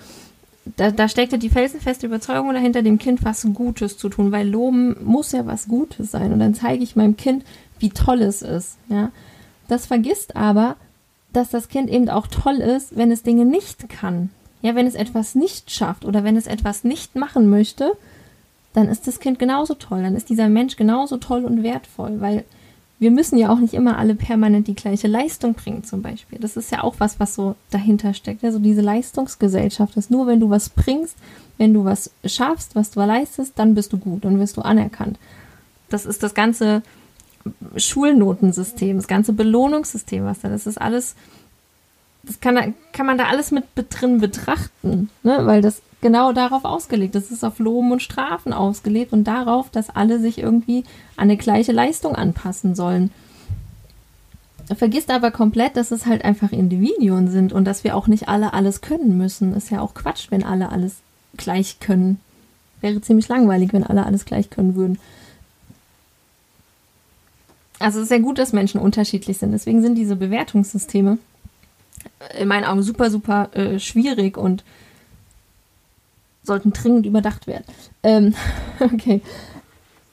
Da, 0.76 0.90
da 0.90 1.08
steckte 1.08 1.38
die 1.38 1.50
felsenfeste 1.50 2.06
Überzeugung 2.06 2.52
dahinter, 2.52 2.82
dem 2.82 2.98
Kind 2.98 3.24
was 3.24 3.46
Gutes 3.52 3.98
zu 3.98 4.08
tun, 4.08 4.32
weil 4.32 4.48
Loben 4.48 4.96
muss 5.04 5.32
ja 5.32 5.44
was 5.46 5.68
Gutes 5.68 6.10
sein. 6.10 6.32
Und 6.32 6.38
dann 6.38 6.54
zeige 6.54 6.82
ich 6.82 6.96
meinem 6.96 7.16
Kind, 7.16 7.44
wie 7.78 7.90
toll 7.90 8.22
es 8.22 8.42
ist. 8.42 8.78
Ja. 8.88 9.10
Das 9.68 9.86
vergisst 9.86 10.36
aber, 10.36 10.76
dass 11.32 11.50
das 11.50 11.68
Kind 11.68 11.90
eben 11.90 12.08
auch 12.08 12.26
toll 12.28 12.56
ist, 12.56 12.96
wenn 12.96 13.10
es 13.10 13.22
Dinge 13.22 13.44
nicht 13.44 13.88
kann. 13.88 14.30
Ja, 14.62 14.74
wenn 14.74 14.86
es 14.86 14.94
etwas 14.94 15.34
nicht 15.34 15.70
schafft 15.70 16.06
oder 16.06 16.24
wenn 16.24 16.36
es 16.36 16.46
etwas 16.46 16.84
nicht 16.84 17.16
machen 17.16 17.50
möchte, 17.50 17.92
dann 18.72 18.88
ist 18.88 19.06
das 19.06 19.20
Kind 19.20 19.38
genauso 19.38 19.74
toll, 19.74 20.02
dann 20.02 20.16
ist 20.16 20.30
dieser 20.30 20.48
Mensch 20.48 20.76
genauso 20.76 21.18
toll 21.18 21.44
und 21.44 21.62
wertvoll, 21.62 22.20
weil 22.20 22.44
wir 23.04 23.10
müssen 23.10 23.36
ja 23.36 23.50
auch 23.50 23.58
nicht 23.58 23.74
immer 23.74 23.98
alle 23.98 24.14
permanent 24.14 24.66
die 24.66 24.74
gleiche 24.74 25.08
Leistung 25.08 25.52
bringen, 25.52 25.84
zum 25.84 26.00
Beispiel. 26.00 26.38
Das 26.38 26.56
ist 26.56 26.72
ja 26.72 26.82
auch 26.82 26.94
was, 27.00 27.20
was 27.20 27.34
so 27.34 27.54
dahinter 27.70 28.14
steckt. 28.14 28.42
Also 28.42 28.58
diese 28.58 28.80
Leistungsgesellschaft 28.80 29.98
ist 29.98 30.10
nur, 30.10 30.26
wenn 30.26 30.40
du 30.40 30.48
was 30.48 30.70
bringst, 30.70 31.14
wenn 31.58 31.74
du 31.74 31.84
was 31.84 32.12
schaffst, 32.24 32.74
was 32.74 32.92
du 32.92 33.00
leistest, 33.00 33.58
dann 33.58 33.74
bist 33.74 33.92
du 33.92 33.98
gut, 33.98 34.24
dann 34.24 34.40
wirst 34.40 34.56
du 34.56 34.62
anerkannt. 34.62 35.18
Das 35.90 36.06
ist 36.06 36.22
das 36.22 36.32
ganze 36.32 36.82
Schulnotensystem, 37.76 38.96
das 38.96 39.06
ganze 39.06 39.34
Belohnungssystem, 39.34 40.24
was 40.24 40.40
da, 40.40 40.48
das 40.48 40.66
ist 40.66 40.80
alles, 40.80 41.14
das 42.22 42.40
kann, 42.40 42.72
kann 42.94 43.04
man 43.04 43.18
da 43.18 43.26
alles 43.26 43.50
mit 43.50 43.64
drin 43.74 44.18
betrachten, 44.18 45.10
ne? 45.22 45.40
weil 45.44 45.60
das 45.60 45.82
genau 46.04 46.34
darauf 46.34 46.66
ausgelegt. 46.66 47.14
Es 47.14 47.30
ist 47.30 47.46
auf 47.46 47.58
Loben 47.58 47.90
und 47.90 48.02
Strafen 48.02 48.52
ausgelegt 48.52 49.14
und 49.14 49.24
darauf, 49.24 49.70
dass 49.70 49.88
alle 49.88 50.20
sich 50.20 50.36
irgendwie 50.36 50.84
an 51.16 51.30
eine 51.30 51.38
gleiche 51.38 51.72
Leistung 51.72 52.14
anpassen 52.14 52.74
sollen. 52.74 53.10
Vergisst 54.76 55.10
aber 55.10 55.30
komplett, 55.30 55.78
dass 55.78 55.92
es 55.92 56.04
halt 56.04 56.22
einfach 56.22 56.52
Individuen 56.52 57.30
sind 57.30 57.54
und 57.54 57.64
dass 57.64 57.84
wir 57.84 57.96
auch 57.96 58.06
nicht 58.06 58.28
alle 58.28 58.52
alles 58.52 58.82
können 58.82 59.16
müssen. 59.16 59.54
Ist 59.54 59.70
ja 59.70 59.80
auch 59.80 59.94
Quatsch, 59.94 60.26
wenn 60.28 60.44
alle 60.44 60.70
alles 60.70 60.96
gleich 61.38 61.80
können. 61.80 62.20
Wäre 62.82 63.00
ziemlich 63.00 63.28
langweilig, 63.28 63.72
wenn 63.72 63.84
alle 63.84 64.04
alles 64.04 64.26
gleich 64.26 64.50
können 64.50 64.74
würden. 64.74 64.98
Also 67.78 67.98
es 67.98 68.04
ist 68.04 68.10
ja 68.10 68.18
gut, 68.18 68.38
dass 68.38 68.52
Menschen 68.52 68.78
unterschiedlich 68.78 69.38
sind. 69.38 69.52
Deswegen 69.52 69.80
sind 69.80 69.94
diese 69.94 70.16
Bewertungssysteme 70.16 71.16
in 72.38 72.48
meinen 72.48 72.64
Augen 72.64 72.82
super, 72.82 73.10
super 73.10 73.48
äh, 73.54 73.78
schwierig 73.78 74.36
und 74.36 74.64
sollten 76.44 76.72
dringend 76.72 77.06
überdacht 77.06 77.46
werden. 77.46 77.64
Ähm, 78.02 78.34
okay. 78.80 79.20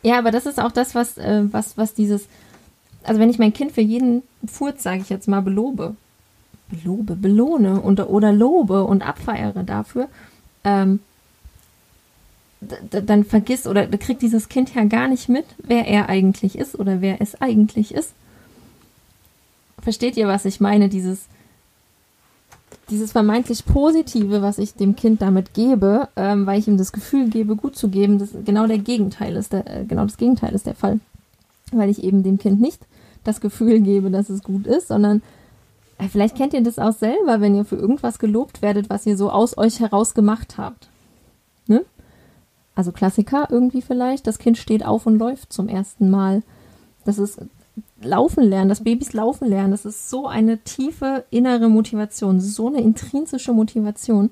Ja, 0.04 0.18
aber 0.18 0.32
das 0.32 0.46
ist 0.46 0.60
auch 0.60 0.72
das, 0.72 0.96
was, 0.96 1.18
äh, 1.18 1.44
was, 1.52 1.78
was 1.78 1.94
dieses, 1.94 2.26
also 3.04 3.20
wenn 3.20 3.30
ich 3.30 3.40
mein 3.40 3.54
Kind 3.54 3.72
für 3.72 3.82
jeden 3.82 4.24
Furz, 4.46 4.82
sage 4.82 5.02
ich 5.02 5.10
jetzt 5.10 5.28
mal, 5.28 5.42
belobe, 5.42 5.96
belobe, 6.70 7.16
belohne 7.16 7.82
und, 7.82 8.00
oder 8.00 8.32
lobe 8.32 8.84
und 8.86 9.08
abfeiere 9.08 9.64
dafür, 9.64 10.08
ähm, 10.64 11.00
dann 12.62 13.24
vergisst 13.26 13.66
oder 13.66 13.88
kriegt 13.88 14.22
dieses 14.22 14.48
Kind 14.48 14.74
ja 14.76 14.84
gar 14.84 15.08
nicht 15.08 15.30
mit, 15.30 15.46
wer 15.58 15.88
er 15.88 16.10
eigentlich 16.10 16.58
ist 16.58 16.78
oder 16.78 17.02
wer 17.02 17.20
es 17.20 17.42
eigentlich 17.42 17.94
ist. 17.94 18.14
Versteht 19.82 20.16
ihr, 20.16 20.28
was 20.28 20.46
ich 20.46 20.60
meine? 20.60 20.88
Dieses, 20.88 21.26
dieses 22.90 23.12
vermeintlich 23.12 23.66
Positive, 23.66 24.42
was 24.42 24.58
ich 24.58 24.76
dem 24.76 24.96
Kind 24.96 25.22
damit 25.22 25.54
gebe, 25.54 26.08
ähm, 26.16 26.46
weil 26.46 26.60
ich 26.60 26.68
ihm 26.68 26.78
das 26.78 26.92
Gefühl 26.92 27.30
gebe, 27.30 27.56
gut 27.56 27.76
zu 27.76 27.90
geben, 27.90 28.20
das 28.20 28.30
genau 28.46 28.68
der 28.68 28.80
Gegenteil 28.80 29.36
ist, 29.36 29.54
der, 29.54 29.68
äh, 29.68 29.86
genau 29.86 30.04
das 30.04 30.18
Gegenteil 30.18 30.54
ist 30.54 30.66
der 30.66 30.76
Fall. 30.76 31.00
Weil 31.72 31.90
ich 31.90 32.04
eben 32.04 32.24
dem 32.24 32.38
Kind 32.38 32.60
nicht 32.60 32.82
das 33.24 33.40
Gefühl 33.40 33.80
gebe, 33.82 34.10
dass 34.10 34.30
es 34.30 34.44
gut 34.44 34.68
ist, 34.68 34.88
sondern 34.88 35.22
äh, 35.98 36.08
vielleicht 36.08 36.36
kennt 36.36 36.54
ihr 36.54 36.64
das 36.64 36.80
auch 36.80 36.94
selber, 36.94 37.40
wenn 37.42 37.56
ihr 37.56 37.66
für 37.66 37.76
irgendwas 37.78 38.20
gelobt 38.20 38.62
werdet, 38.62 38.90
was 38.90 39.06
ihr 39.06 39.18
so 39.18 39.30
aus 39.30 39.58
euch 39.58 39.80
heraus 39.80 40.14
gemacht 40.14 40.58
habt. 40.58 40.88
Ne? 41.68 41.86
also 42.76 42.92
Klassiker 42.92 43.48
irgendwie 43.50 43.82
vielleicht, 43.82 44.28
das 44.28 44.40
Kind 44.40 44.58
steht 44.58 44.86
auf 44.86 45.06
und 45.06 45.18
läuft 45.18 45.52
zum 45.54 45.68
ersten 45.68 46.10
Mal. 46.10 46.42
Das 47.06 47.20
ist 47.20 47.40
Laufen 48.02 48.44
lernen, 48.44 48.70
das 48.70 48.84
Babys 48.84 49.14
laufen 49.14 49.48
lernen, 49.48 49.72
das 49.72 49.86
ist 49.86 50.10
so 50.10 50.28
eine 50.28 50.60
tiefe 50.60 51.26
innere 51.30 51.70
Motivation, 51.70 52.40
so 52.40 52.68
eine 52.68 52.82
intrinsische 52.82 53.54
Motivation, 53.54 54.30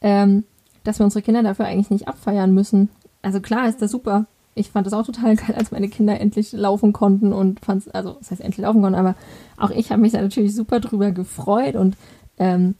ähm, 0.00 0.44
dass 0.84 0.98
wir 0.98 1.04
unsere 1.04 1.22
Kinder 1.22 1.42
dafür 1.42 1.66
eigentlich 1.66 1.90
nicht 1.90 2.08
abfeiern 2.08 2.54
müssen. 2.54 2.88
Also 3.22 3.40
klar 3.40 3.68
ist 3.68 3.82
das 3.82 3.90
super. 3.90 4.26
Ich 4.54 4.70
fand 4.70 4.86
das 4.86 4.92
auch 4.92 5.06
total 5.06 5.36
geil, 5.36 5.54
als 5.56 5.70
meine 5.70 5.88
Kinder 5.88 6.20
endlich 6.20 6.52
laufen 6.52 6.92
konnten 6.92 7.32
und 7.32 7.60
fand 7.60 7.94
also 7.94 8.16
das 8.18 8.30
heißt 8.30 8.40
endlich 8.40 8.64
laufen 8.64 8.82
konnten, 8.82 8.98
aber 8.98 9.14
auch 9.56 9.70
ich 9.70 9.90
habe 9.90 10.02
mich 10.02 10.12
da 10.12 10.20
natürlich 10.20 10.54
super 10.54 10.80
drüber 10.80 11.10
gefreut 11.12 11.76
und 11.76 11.96
ähm, 12.38 12.74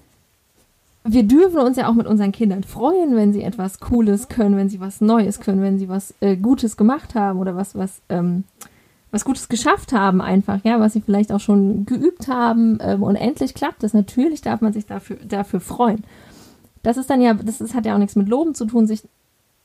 wir 1.04 1.24
dürfen 1.24 1.58
uns 1.58 1.76
ja 1.76 1.88
auch 1.88 1.94
mit 1.94 2.06
unseren 2.06 2.32
Kindern 2.32 2.62
freuen, 2.62 3.16
wenn 3.16 3.32
sie 3.32 3.42
etwas 3.42 3.80
Cooles 3.80 4.28
können, 4.28 4.56
wenn 4.56 4.68
sie 4.68 4.80
was 4.80 5.00
Neues 5.00 5.40
können, 5.40 5.62
wenn 5.62 5.78
sie 5.78 5.88
was 5.88 6.14
äh, 6.20 6.36
Gutes 6.36 6.76
gemacht 6.76 7.14
haben 7.14 7.40
oder 7.40 7.56
was, 7.56 7.74
was, 7.74 8.00
ähm, 8.08 8.44
was 9.12 9.24
Gutes 9.24 9.48
geschafft 9.48 9.92
haben, 9.92 10.20
einfach, 10.20 10.60
ja, 10.64 10.80
was 10.80 10.94
sie 10.94 11.02
vielleicht 11.02 11.30
auch 11.32 11.38
schon 11.38 11.84
geübt 11.86 12.28
haben 12.28 12.78
ähm, 12.80 13.02
und 13.02 13.14
endlich 13.14 13.54
klappt 13.54 13.84
es. 13.84 13.94
Natürlich 13.94 14.40
darf 14.40 14.62
man 14.62 14.72
sich 14.72 14.86
dafür, 14.86 15.16
dafür 15.16 15.60
freuen. 15.60 16.02
Das 16.82 16.96
ist 16.96 17.10
dann 17.10 17.20
ja, 17.20 17.34
das 17.34 17.60
ist, 17.60 17.74
hat 17.74 17.86
ja 17.86 17.94
auch 17.94 17.98
nichts 17.98 18.16
mit 18.16 18.28
Loben 18.28 18.54
zu 18.54 18.64
tun, 18.64 18.86
sich, 18.86 19.06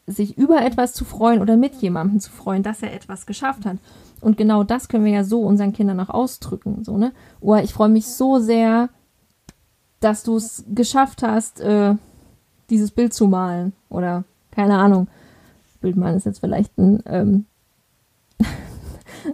sich 0.06 0.38
über 0.38 0.62
etwas 0.62 0.94
zu 0.94 1.06
freuen 1.06 1.42
oder 1.42 1.56
mit 1.58 1.75
jemandem 1.75 2.20
zu 2.20 2.30
freuen, 2.30 2.62
dass 2.62 2.84
er 2.84 2.94
etwas 2.94 3.25
geschafft 3.25 3.66
hat. 3.66 3.77
Und 4.20 4.38
genau 4.38 4.63
das 4.63 4.89
können 4.89 5.06
wir 5.06 5.13
ja 5.13 5.24
so 5.24 5.42
unseren 5.42 5.74
Kindern 5.74 6.00
auch 6.01 6.10
ausdrücken, 6.10 6.84
so, 6.84 6.98
ne? 6.98 7.13
Oder 7.39 7.63
ich 7.63 7.74
freue 7.74 7.89
mich 7.89 8.08
so 8.08 8.39
sehr, 8.39 8.89
dass 10.01 10.24
du 10.24 10.36
es 10.36 10.66
geschafft 10.68 11.24
hast, 11.24 11.62
äh, 11.62 11.96
dieses 12.70 12.92
Bild 12.92 13.13
zu 13.13 13.27
malen. 13.27 13.74
Oder 13.89 14.25
keine 14.51 14.77
Ahnung. 14.77 15.08
Bildmalen 15.80 16.18
ist 16.18 16.25
jetzt 16.25 16.39
vielleicht 16.39 16.77
ein 16.77 17.01
ähm, 17.06 17.46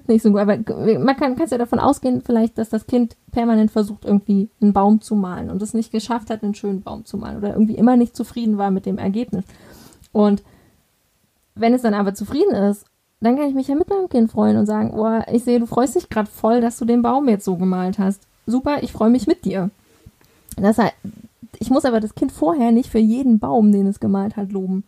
nicht 0.07 0.21
so 0.21 0.31
gut, 0.31 0.39
aber 0.39 0.57
man 0.99 1.15
kann 1.17 1.35
kann's 1.35 1.51
ja 1.51 1.57
davon 1.57 1.79
ausgehen, 1.79 2.21
vielleicht, 2.21 2.57
dass 2.57 2.69
das 2.69 2.87
Kind 2.87 3.15
permanent 3.31 3.71
versucht, 3.71 4.05
irgendwie 4.05 4.49
einen 4.61 4.73
Baum 4.73 5.01
zu 5.01 5.15
malen 5.15 5.49
und 5.49 5.61
es 5.61 5.73
nicht 5.73 5.91
geschafft 5.91 6.29
hat, 6.29 6.43
einen 6.43 6.55
schönen 6.55 6.81
Baum 6.81 7.05
zu 7.05 7.17
malen 7.17 7.37
oder 7.37 7.53
irgendwie 7.53 7.75
immer 7.75 7.95
nicht 7.95 8.15
zufrieden 8.15 8.57
war 8.57 8.71
mit 8.71 8.85
dem 8.85 8.97
Ergebnis. 8.97 9.45
Und 10.11 10.43
wenn 11.55 11.73
es 11.73 11.81
dann 11.81 11.93
aber 11.93 12.13
zufrieden 12.13 12.55
ist, 12.55 12.85
dann 13.21 13.37
kann 13.37 13.47
ich 13.47 13.55
mich 13.55 13.67
ja 13.67 13.75
mit 13.75 13.89
meinem 13.89 14.09
Kind 14.09 14.31
freuen 14.31 14.57
und 14.57 14.65
sagen, 14.65 14.91
oh, 14.93 15.21
ich 15.31 15.43
sehe, 15.43 15.59
du 15.59 15.65
freust 15.65 15.95
dich 15.95 16.09
gerade 16.09 16.29
voll, 16.29 16.61
dass 16.61 16.77
du 16.77 16.85
den 16.85 17.01
Baum 17.01 17.29
jetzt 17.29 17.45
so 17.45 17.55
gemalt 17.55 17.97
hast. 17.99 18.21
Super, 18.45 18.83
ich 18.83 18.91
freue 18.91 19.09
mich 19.09 19.27
mit 19.27 19.45
dir. 19.45 19.69
Das 20.57 20.77
heißt, 20.77 20.93
ich 21.59 21.69
muss 21.69 21.85
aber 21.85 22.01
das 22.01 22.15
Kind 22.15 22.31
vorher 22.31 22.71
nicht 22.71 22.89
für 22.89 22.99
jeden 22.99 23.39
Baum, 23.39 23.71
den 23.71 23.87
es 23.87 23.99
gemalt 23.99 24.35
hat, 24.35 24.51
loben. 24.51 24.83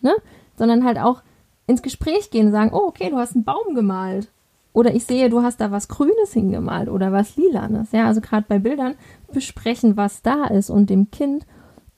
Ne? 0.00 0.14
Sondern 0.56 0.84
halt 0.84 0.98
auch 0.98 1.22
ins 1.66 1.82
Gespräch 1.82 2.30
gehen 2.30 2.46
und 2.46 2.52
sagen, 2.52 2.70
oh, 2.72 2.86
okay, 2.86 3.10
du 3.10 3.16
hast 3.16 3.34
einen 3.34 3.44
Baum 3.44 3.74
gemalt. 3.74 4.28
Oder 4.72 4.94
ich 4.94 5.04
sehe, 5.04 5.28
du 5.30 5.42
hast 5.42 5.60
da 5.60 5.70
was 5.70 5.88
Grünes 5.88 6.32
hingemalt 6.32 6.88
oder 6.88 7.12
was 7.12 7.36
Lilanes. 7.36 7.90
Ja, 7.92 8.06
also 8.06 8.20
gerade 8.20 8.46
bei 8.48 8.58
Bildern 8.58 8.94
besprechen, 9.32 9.96
was 9.96 10.22
da 10.22 10.46
ist 10.46 10.70
und 10.70 10.90
dem 10.90 11.10
Kind 11.10 11.44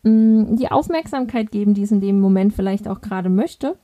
mh, 0.05 0.57
die 0.57 0.71
Aufmerksamkeit 0.71 1.51
geben, 1.51 1.75
die 1.75 1.83
es 1.83 1.93
in 1.93 2.01
dem 2.01 2.21
Moment 2.21 2.55
vielleicht 2.55 2.89
auch 2.89 3.01
gerade 3.01 3.29
möchte 3.29 3.77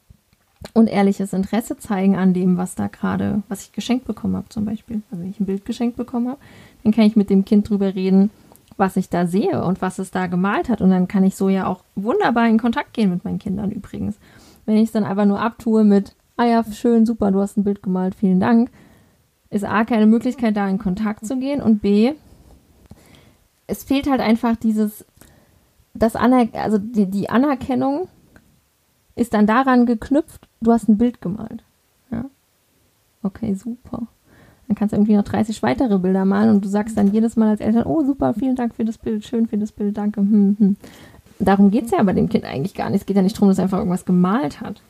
und 0.73 0.88
ehrliches 0.88 1.33
Interesse 1.33 1.76
zeigen 1.76 2.16
an 2.16 2.35
dem, 2.35 2.57
was 2.57 2.75
da 2.75 2.88
gerade, 2.88 3.42
was 3.49 3.62
ich 3.62 3.73
geschenkt 3.73 4.07
bekommen 4.07 4.37
habe 4.37 4.49
zum 4.49 4.64
Beispiel. 4.64 5.02
Also 5.11 5.23
wenn 5.23 5.30
ich 5.30 5.40
ein 5.40 5.47
Bild 5.47 5.64
geschenkt 5.64 5.97
bekommen 5.97 6.28
habe, 6.28 6.40
dann 6.83 6.92
kann 6.92 7.04
ich 7.04 7.16
mit 7.16 7.30
dem 7.30 7.45
Kind 7.45 7.68
drüber 7.68 7.95
reden, 7.95 8.30
was 8.76 8.97
ich 8.97 9.09
da 9.09 9.26
sehe 9.26 9.62
und 9.64 9.83
was 9.83 9.99
es 9.99 10.11
da 10.11 10.26
gemalt 10.26 10.68
hat. 10.68 10.80
Und 10.80 10.90
dann 10.90 11.09
kann 11.09 11.25
ich 11.25 11.37
so 11.37 11.49
ja 11.49 11.66
auch 11.66 11.83
wunderbar 11.95 12.49
in 12.49 12.59
Kontakt 12.59 12.95
gehen 12.95 13.11
mit 13.11 13.25
meinen 13.25 13.38
Kindern 13.38 13.71
übrigens. 13.71 14.16
Wenn 14.66 14.76
ich 14.76 14.85
es 14.85 14.92
dann 14.92 15.04
einfach 15.04 15.25
nur 15.25 15.40
abtue 15.40 15.85
mit, 15.85 16.14
ah 16.38 16.47
ja, 16.47 16.64
schön, 16.64 17.04
super, 17.04 17.30
du 17.30 17.40
hast 17.40 17.59
ein 17.59 17.64
Bild 17.64 17.83
gemalt, 17.83 18.14
vielen 18.14 18.40
Dank, 18.40 18.71
ist 19.50 19.64
A, 19.64 19.85
keine 19.85 20.07
Möglichkeit, 20.07 20.57
da 20.57 20.68
in 20.68 20.78
Kontakt 20.78 21.26
zu 21.26 21.37
gehen 21.38 21.61
und 21.61 21.83
B, 21.83 22.14
es 23.66 23.85
fehlt 23.85 24.09
halt 24.09 24.21
einfach 24.21 24.57
dieses, 24.57 25.04
das 25.95 26.16
Aner 26.16 26.49
also 26.54 26.78
die, 26.78 27.07
die 27.07 27.28
Anerkennung 27.28 28.09
ist 29.14 29.35
dann 29.35 29.47
daran 29.47 29.85
geknüpft, 29.85 30.49
du 30.61 30.73
hast 30.73 30.88
ein 30.88 30.97
Bild 30.97 31.21
gemalt. 31.21 31.64
Ja. 32.11 32.26
Okay, 33.23 33.54
super. 33.54 34.07
Dann 34.68 34.76
kannst 34.76 34.92
du 34.92 34.97
irgendwie 34.97 35.16
noch 35.16 35.25
30 35.25 35.62
weitere 35.62 35.99
Bilder 35.99 36.25
malen 36.25 36.50
und 36.50 36.64
du 36.64 36.68
sagst 36.68 36.97
dann 36.97 37.12
jedes 37.12 37.37
Mal 37.37 37.49
als 37.49 37.61
Eltern, 37.61 37.85
oh 37.85 38.04
super, 38.04 38.33
vielen 38.35 38.54
Dank 38.54 38.75
für 38.75 38.85
das 38.85 38.99
Bild, 38.99 39.25
schön 39.25 39.49
für 39.49 39.59
das 39.59 39.73
Bild, 39.73 39.97
danke. 39.97 40.21
Hm, 40.21 40.57
hm. 40.59 40.76
Darum 41.40 41.71
geht 41.71 41.87
es 41.87 41.90
ja 41.90 42.02
bei 42.02 42.12
dem 42.12 42.28
Kind 42.28 42.45
eigentlich 42.45 42.75
gar 42.75 42.90
nicht. 42.90 43.00
Es 43.00 43.07
geht 43.07 43.16
ja 43.16 43.23
nicht 43.23 43.37
darum, 43.37 43.49
dass 43.49 43.59
er 43.59 43.64
einfach 43.64 43.78
irgendwas 43.78 44.04
gemalt 44.04 44.61
hat. 44.61 44.83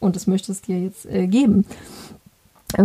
Und 0.00 0.16
das 0.16 0.26
möchtest 0.26 0.60
es 0.60 0.62
dir 0.62 0.78
jetzt 0.80 1.06
äh, 1.06 1.26
geben. 1.26 1.64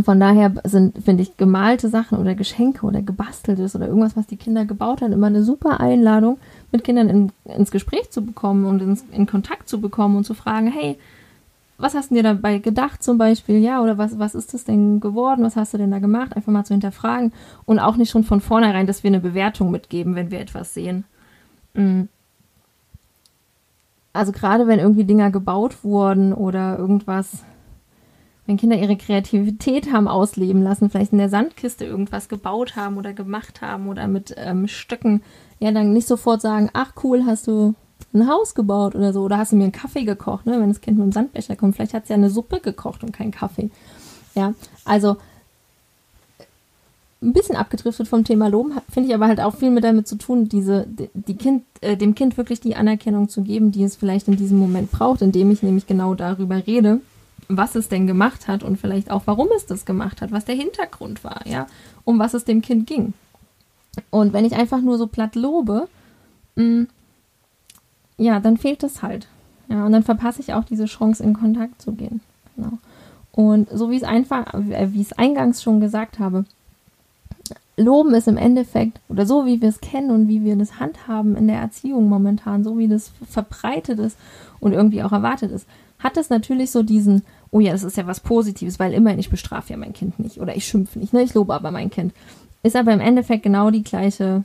Von 0.05 0.19
daher 0.19 0.53
sind, 0.63 1.03
finde 1.03 1.23
ich, 1.23 1.37
gemalte 1.37 1.89
Sachen 1.89 2.19
oder 2.19 2.35
Geschenke 2.35 2.85
oder 2.85 3.01
gebasteltes 3.01 3.75
oder 3.75 3.87
irgendwas, 3.87 4.15
was 4.15 4.27
die 4.27 4.37
Kinder 4.37 4.63
gebaut 4.65 5.01
haben, 5.01 5.11
immer 5.11 5.27
eine 5.27 5.43
super 5.43 5.79
Einladung, 5.79 6.37
mit 6.71 6.83
Kindern 6.83 7.09
in, 7.09 7.31
ins 7.45 7.71
Gespräch 7.71 8.11
zu 8.11 8.23
bekommen 8.23 8.65
und 8.65 8.81
ins, 8.81 9.03
in 9.11 9.25
Kontakt 9.25 9.67
zu 9.67 9.81
bekommen 9.81 10.17
und 10.17 10.23
zu 10.23 10.35
fragen, 10.35 10.67
hey, 10.67 10.97
was 11.81 11.95
hast 11.95 12.11
du 12.11 12.15
dir 12.15 12.23
dabei 12.23 12.59
gedacht 12.59 13.01
zum 13.01 13.17
Beispiel, 13.17 13.57
ja, 13.57 13.81
oder 13.81 13.97
was, 13.97 14.19
was 14.19 14.35
ist 14.35 14.53
das 14.53 14.65
denn 14.65 14.99
geworden, 14.99 15.43
was 15.43 15.55
hast 15.55 15.73
du 15.73 15.79
denn 15.79 15.89
da 15.89 15.97
gemacht, 15.97 16.35
einfach 16.35 16.51
mal 16.51 16.63
zu 16.63 16.75
hinterfragen 16.75 17.33
und 17.65 17.79
auch 17.79 17.97
nicht 17.97 18.11
schon 18.11 18.23
von 18.23 18.39
vornherein, 18.39 18.85
dass 18.85 19.03
wir 19.03 19.09
eine 19.09 19.19
Bewertung 19.19 19.71
mitgeben, 19.71 20.13
wenn 20.13 20.29
wir 20.29 20.39
etwas 20.39 20.75
sehen. 20.75 21.05
Mm. 21.73 22.03
Also 24.13 24.31
gerade 24.31 24.67
wenn 24.67 24.79
irgendwie 24.79 25.05
Dinger 25.05 25.31
gebaut 25.31 25.83
wurden 25.83 26.33
oder 26.33 26.77
irgendwas 26.77 27.43
wenn 28.51 28.57
Kinder 28.57 28.77
ihre 28.77 28.97
Kreativität 28.97 29.93
haben 29.93 30.07
ausleben 30.07 30.63
lassen, 30.63 30.89
vielleicht 30.89 31.13
in 31.13 31.19
der 31.19 31.29
Sandkiste 31.29 31.85
irgendwas 31.85 32.27
gebaut 32.27 32.75
haben 32.75 32.97
oder 32.97 33.13
gemacht 33.13 33.61
haben 33.61 33.87
oder 33.87 34.07
mit 34.07 34.33
ähm, 34.37 34.67
Stöcken, 34.67 35.21
ja, 35.59 35.71
dann 35.71 35.93
nicht 35.93 36.07
sofort 36.07 36.41
sagen, 36.41 36.69
ach 36.73 36.93
cool, 37.03 37.23
hast 37.25 37.47
du 37.47 37.75
ein 38.13 38.27
Haus 38.27 38.55
gebaut 38.55 38.95
oder 38.95 39.13
so, 39.13 39.21
oder 39.21 39.37
hast 39.37 39.51
du 39.51 39.55
mir 39.55 39.63
einen 39.63 39.71
Kaffee 39.71 40.03
gekocht, 40.03 40.45
ne? 40.45 40.59
wenn 40.59 40.69
das 40.69 40.81
Kind 40.81 40.97
mit 40.97 41.05
dem 41.05 41.11
Sandbecher 41.11 41.55
kommt, 41.55 41.75
vielleicht 41.75 41.93
hat 41.93 42.03
es 42.03 42.09
ja 42.09 42.15
eine 42.15 42.29
Suppe 42.29 42.59
gekocht 42.59 43.03
und 43.03 43.13
keinen 43.13 43.31
Kaffee. 43.31 43.69
Ja, 44.35 44.53
also 44.85 45.17
ein 47.21 47.33
bisschen 47.33 47.55
abgedriftet 47.55 48.07
vom 48.07 48.23
Thema 48.23 48.47
Loben, 48.47 48.73
finde 48.91 49.09
ich 49.09 49.15
aber 49.15 49.27
halt 49.27 49.39
auch 49.39 49.55
viel 49.55 49.69
mit 49.69 49.83
damit 49.83 50.07
zu 50.07 50.15
tun, 50.15 50.49
diese, 50.49 50.87
die 50.87 51.35
kind, 51.35 51.63
äh, 51.81 51.95
dem 51.95 52.15
Kind 52.15 52.37
wirklich 52.37 52.61
die 52.61 52.75
Anerkennung 52.75 53.29
zu 53.29 53.43
geben, 53.43 53.71
die 53.71 53.83
es 53.83 53.95
vielleicht 53.95 54.27
in 54.27 54.37
diesem 54.37 54.57
Moment 54.57 54.91
braucht, 54.91 55.21
indem 55.21 55.51
ich 55.51 55.61
nämlich 55.61 55.85
genau 55.85 56.15
darüber 56.15 56.65
rede 56.65 56.99
was 57.57 57.75
es 57.75 57.89
denn 57.89 58.07
gemacht 58.07 58.47
hat 58.47 58.63
und 58.63 58.77
vielleicht 58.77 59.11
auch, 59.11 59.23
warum 59.25 59.49
es 59.55 59.65
das 59.65 59.85
gemacht 59.85 60.21
hat, 60.21 60.31
was 60.31 60.45
der 60.45 60.55
Hintergrund 60.55 61.23
war, 61.23 61.45
ja, 61.45 61.67
um 62.03 62.19
was 62.19 62.33
es 62.33 62.45
dem 62.45 62.61
Kind 62.61 62.87
ging. 62.87 63.13
Und 64.09 64.33
wenn 64.33 64.45
ich 64.45 64.55
einfach 64.55 64.81
nur 64.81 64.97
so 64.97 65.07
platt 65.07 65.35
lobe, 65.35 65.87
mh, 66.55 66.63
mm, 66.63 66.87
ja, 68.17 68.39
dann 68.39 68.57
fehlt 68.57 68.83
es 68.83 69.01
halt. 69.01 69.27
Ja, 69.67 69.85
und 69.85 69.91
dann 69.93 70.03
verpasse 70.03 70.41
ich 70.41 70.53
auch 70.53 70.63
diese 70.63 70.85
Chance, 70.85 71.23
in 71.23 71.33
Kontakt 71.33 71.81
zu 71.81 71.93
gehen. 71.93 72.21
Genau. 72.55 72.77
Und 73.31 73.69
so 73.73 73.89
wie 73.89 73.97
es 73.97 74.03
einfach, 74.03 74.53
äh, 74.53 74.93
wie 74.93 75.01
es 75.01 75.13
eingangs 75.13 75.63
schon 75.63 75.79
gesagt 75.79 76.19
habe, 76.19 76.45
Loben 77.81 78.13
ist 78.13 78.27
im 78.27 78.37
Endeffekt, 78.37 78.99
oder 79.09 79.25
so 79.25 79.45
wie 79.45 79.61
wir 79.61 79.69
es 79.69 79.81
kennen 79.81 80.11
und 80.11 80.27
wie 80.27 80.43
wir 80.43 80.55
das 80.55 80.79
handhaben 80.79 81.35
in 81.35 81.47
der 81.47 81.57
Erziehung 81.59 82.09
momentan, 82.09 82.63
so 82.63 82.77
wie 82.77 82.87
das 82.87 83.11
verbreitet 83.29 83.99
ist 83.99 84.17
und 84.59 84.73
irgendwie 84.73 85.03
auch 85.03 85.11
erwartet 85.11 85.51
ist, 85.51 85.67
hat 85.99 86.17
es 86.17 86.29
natürlich 86.29 86.71
so 86.71 86.83
diesen, 86.83 87.23
oh 87.51 87.59
ja, 87.59 87.71
das 87.71 87.83
ist 87.83 87.97
ja 87.97 88.07
was 88.07 88.19
Positives, 88.19 88.79
weil 88.79 88.93
immerhin 88.93 89.19
ich 89.19 89.29
bestrafe 89.29 89.71
ja 89.71 89.77
mein 89.77 89.93
Kind 89.93 90.19
nicht 90.19 90.39
oder 90.39 90.55
ich 90.55 90.65
schimpfe 90.65 90.99
nicht, 90.99 91.13
ne? 91.13 91.21
Ich 91.21 91.33
lobe 91.33 91.53
aber 91.53 91.71
mein 91.71 91.89
Kind. 91.89 92.13
Ist 92.63 92.75
aber 92.75 92.93
im 92.93 92.99
Endeffekt 92.99 93.43
genau 93.43 93.71
die 93.71 93.83
gleiche, 93.83 94.43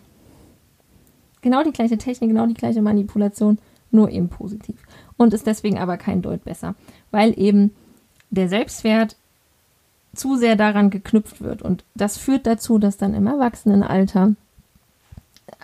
genau 1.40 1.62
die 1.62 1.72
gleiche 1.72 1.98
Technik, 1.98 2.30
genau 2.30 2.46
die 2.46 2.54
gleiche 2.54 2.82
Manipulation, 2.82 3.58
nur 3.90 4.10
eben 4.10 4.28
positiv. 4.28 4.76
Und 5.16 5.32
ist 5.32 5.46
deswegen 5.46 5.78
aber 5.78 5.96
kein 5.96 6.22
Deut 6.22 6.44
besser, 6.44 6.74
weil 7.10 7.38
eben 7.38 7.72
der 8.30 8.48
Selbstwert 8.48 9.16
zu 10.16 10.36
sehr 10.36 10.56
daran 10.56 10.90
geknüpft 10.90 11.42
wird. 11.42 11.62
Und 11.62 11.84
das 11.94 12.16
führt 12.16 12.46
dazu, 12.46 12.78
dass 12.78 12.96
dann 12.96 13.14
im 13.14 13.26
Erwachsenenalter 13.26 14.34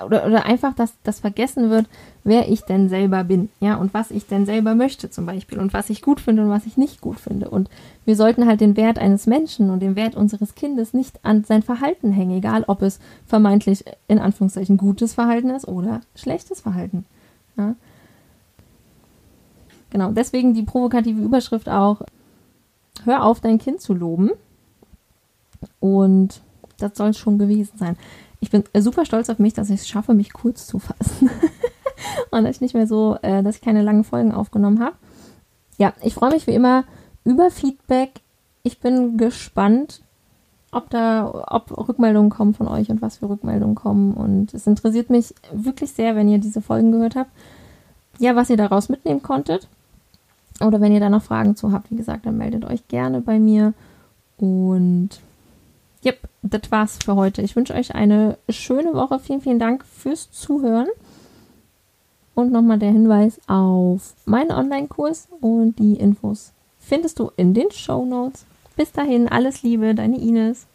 oder, 0.04 0.26
oder 0.26 0.46
einfach, 0.46 0.74
dass 0.74 0.94
das 1.02 1.20
vergessen 1.20 1.70
wird, 1.70 1.86
wer 2.24 2.48
ich 2.48 2.62
denn 2.62 2.88
selber 2.88 3.24
bin, 3.24 3.50
ja, 3.60 3.74
und 3.74 3.92
was 3.92 4.10
ich 4.10 4.26
denn 4.26 4.46
selber 4.46 4.74
möchte 4.74 5.10
zum 5.10 5.26
Beispiel 5.26 5.58
und 5.58 5.72
was 5.72 5.90
ich 5.90 6.02
gut 6.02 6.20
finde 6.20 6.42
und 6.42 6.50
was 6.50 6.66
ich 6.66 6.76
nicht 6.76 7.00
gut 7.00 7.18
finde. 7.18 7.50
Und 7.50 7.68
wir 8.04 8.16
sollten 8.16 8.46
halt 8.46 8.60
den 8.60 8.76
Wert 8.76 8.98
eines 8.98 9.26
Menschen 9.26 9.70
und 9.70 9.80
den 9.80 9.96
Wert 9.96 10.14
unseres 10.14 10.54
Kindes 10.54 10.94
nicht 10.94 11.18
an 11.24 11.44
sein 11.44 11.62
Verhalten 11.62 12.12
hängen, 12.12 12.38
egal 12.38 12.64
ob 12.66 12.82
es 12.82 13.00
vermeintlich 13.26 13.84
in 14.08 14.18
Anführungszeichen 14.18 14.76
gutes 14.76 15.14
Verhalten 15.14 15.50
ist 15.50 15.66
oder 15.66 16.00
schlechtes 16.14 16.60
Verhalten. 16.60 17.04
Ja. 17.56 17.74
Genau, 19.90 20.10
deswegen 20.12 20.54
die 20.54 20.62
provokative 20.62 21.20
Überschrift 21.20 21.68
auch, 21.68 22.02
hör 23.04 23.24
auf, 23.24 23.40
dein 23.40 23.58
Kind 23.58 23.80
zu 23.80 23.94
loben. 23.94 24.30
Und 25.80 26.42
das 26.78 26.96
soll 26.96 27.10
es 27.10 27.18
schon 27.18 27.38
gewesen 27.38 27.78
sein 27.78 27.96
ich 28.42 28.50
bin 28.50 28.64
super 28.76 29.06
stolz 29.06 29.30
auf 29.30 29.38
mich, 29.38 29.54
dass 29.54 29.70
ich 29.70 29.80
es 29.80 29.88
schaffe, 29.88 30.14
mich 30.14 30.32
kurz 30.32 30.66
zu 30.66 30.80
fassen. 30.80 31.30
und 32.32 32.42
dass 32.42 32.56
ich 32.56 32.60
nicht 32.60 32.74
mehr 32.74 32.88
so, 32.88 33.16
äh, 33.22 33.40
dass 33.42 33.56
ich 33.56 33.62
keine 33.62 33.82
langen 33.82 34.02
Folgen 34.02 34.32
aufgenommen 34.32 34.80
habe. 34.80 34.96
Ja, 35.78 35.92
ich 36.02 36.14
freue 36.14 36.32
mich 36.32 36.48
wie 36.48 36.54
immer 36.54 36.82
über 37.22 37.52
Feedback. 37.52 38.20
Ich 38.64 38.80
bin 38.80 39.16
gespannt, 39.16 40.02
ob 40.72 40.90
da, 40.90 41.46
ob 41.46 41.88
Rückmeldungen 41.88 42.30
kommen 42.30 42.52
von 42.52 42.66
euch 42.66 42.90
und 42.90 43.00
was 43.00 43.18
für 43.18 43.28
Rückmeldungen 43.28 43.76
kommen. 43.76 44.12
Und 44.12 44.52
es 44.54 44.66
interessiert 44.66 45.08
mich 45.08 45.34
wirklich 45.52 45.92
sehr, 45.92 46.16
wenn 46.16 46.28
ihr 46.28 46.38
diese 46.38 46.60
Folgen 46.60 46.90
gehört 46.90 47.14
habt. 47.14 47.30
Ja, 48.18 48.34
was 48.34 48.50
ihr 48.50 48.56
daraus 48.56 48.88
mitnehmen 48.88 49.22
konntet. 49.22 49.68
Oder 50.62 50.80
wenn 50.80 50.92
ihr 50.92 51.00
da 51.00 51.10
noch 51.10 51.22
Fragen 51.22 51.56
zu 51.56 51.72
habt, 51.72 51.90
wie 51.90 51.96
gesagt, 51.96 52.26
dann 52.26 52.38
meldet 52.38 52.64
euch 52.64 52.86
gerne 52.88 53.20
bei 53.20 53.38
mir. 53.38 53.74
Und 54.36 55.10
Yep, 56.04 56.28
das 56.42 56.70
war's 56.70 56.98
für 57.04 57.14
heute. 57.14 57.42
Ich 57.42 57.54
wünsche 57.54 57.74
euch 57.74 57.94
eine 57.94 58.36
schöne 58.48 58.92
Woche. 58.94 59.20
Vielen, 59.20 59.40
vielen 59.40 59.58
Dank 59.60 59.84
fürs 59.84 60.30
Zuhören. 60.32 60.88
Und 62.34 62.50
nochmal 62.50 62.78
der 62.78 62.90
Hinweis 62.90 63.40
auf 63.46 64.14
meinen 64.24 64.50
Online-Kurs 64.50 65.28
und 65.40 65.78
die 65.78 65.94
Infos 65.94 66.52
findest 66.78 67.18
du 67.18 67.30
in 67.36 67.54
den 67.54 67.70
Show 67.70 68.04
Notes. 68.04 68.46
Bis 68.76 68.90
dahin, 68.90 69.28
alles 69.28 69.62
Liebe, 69.62 69.94
deine 69.94 70.18
Ines. 70.18 70.66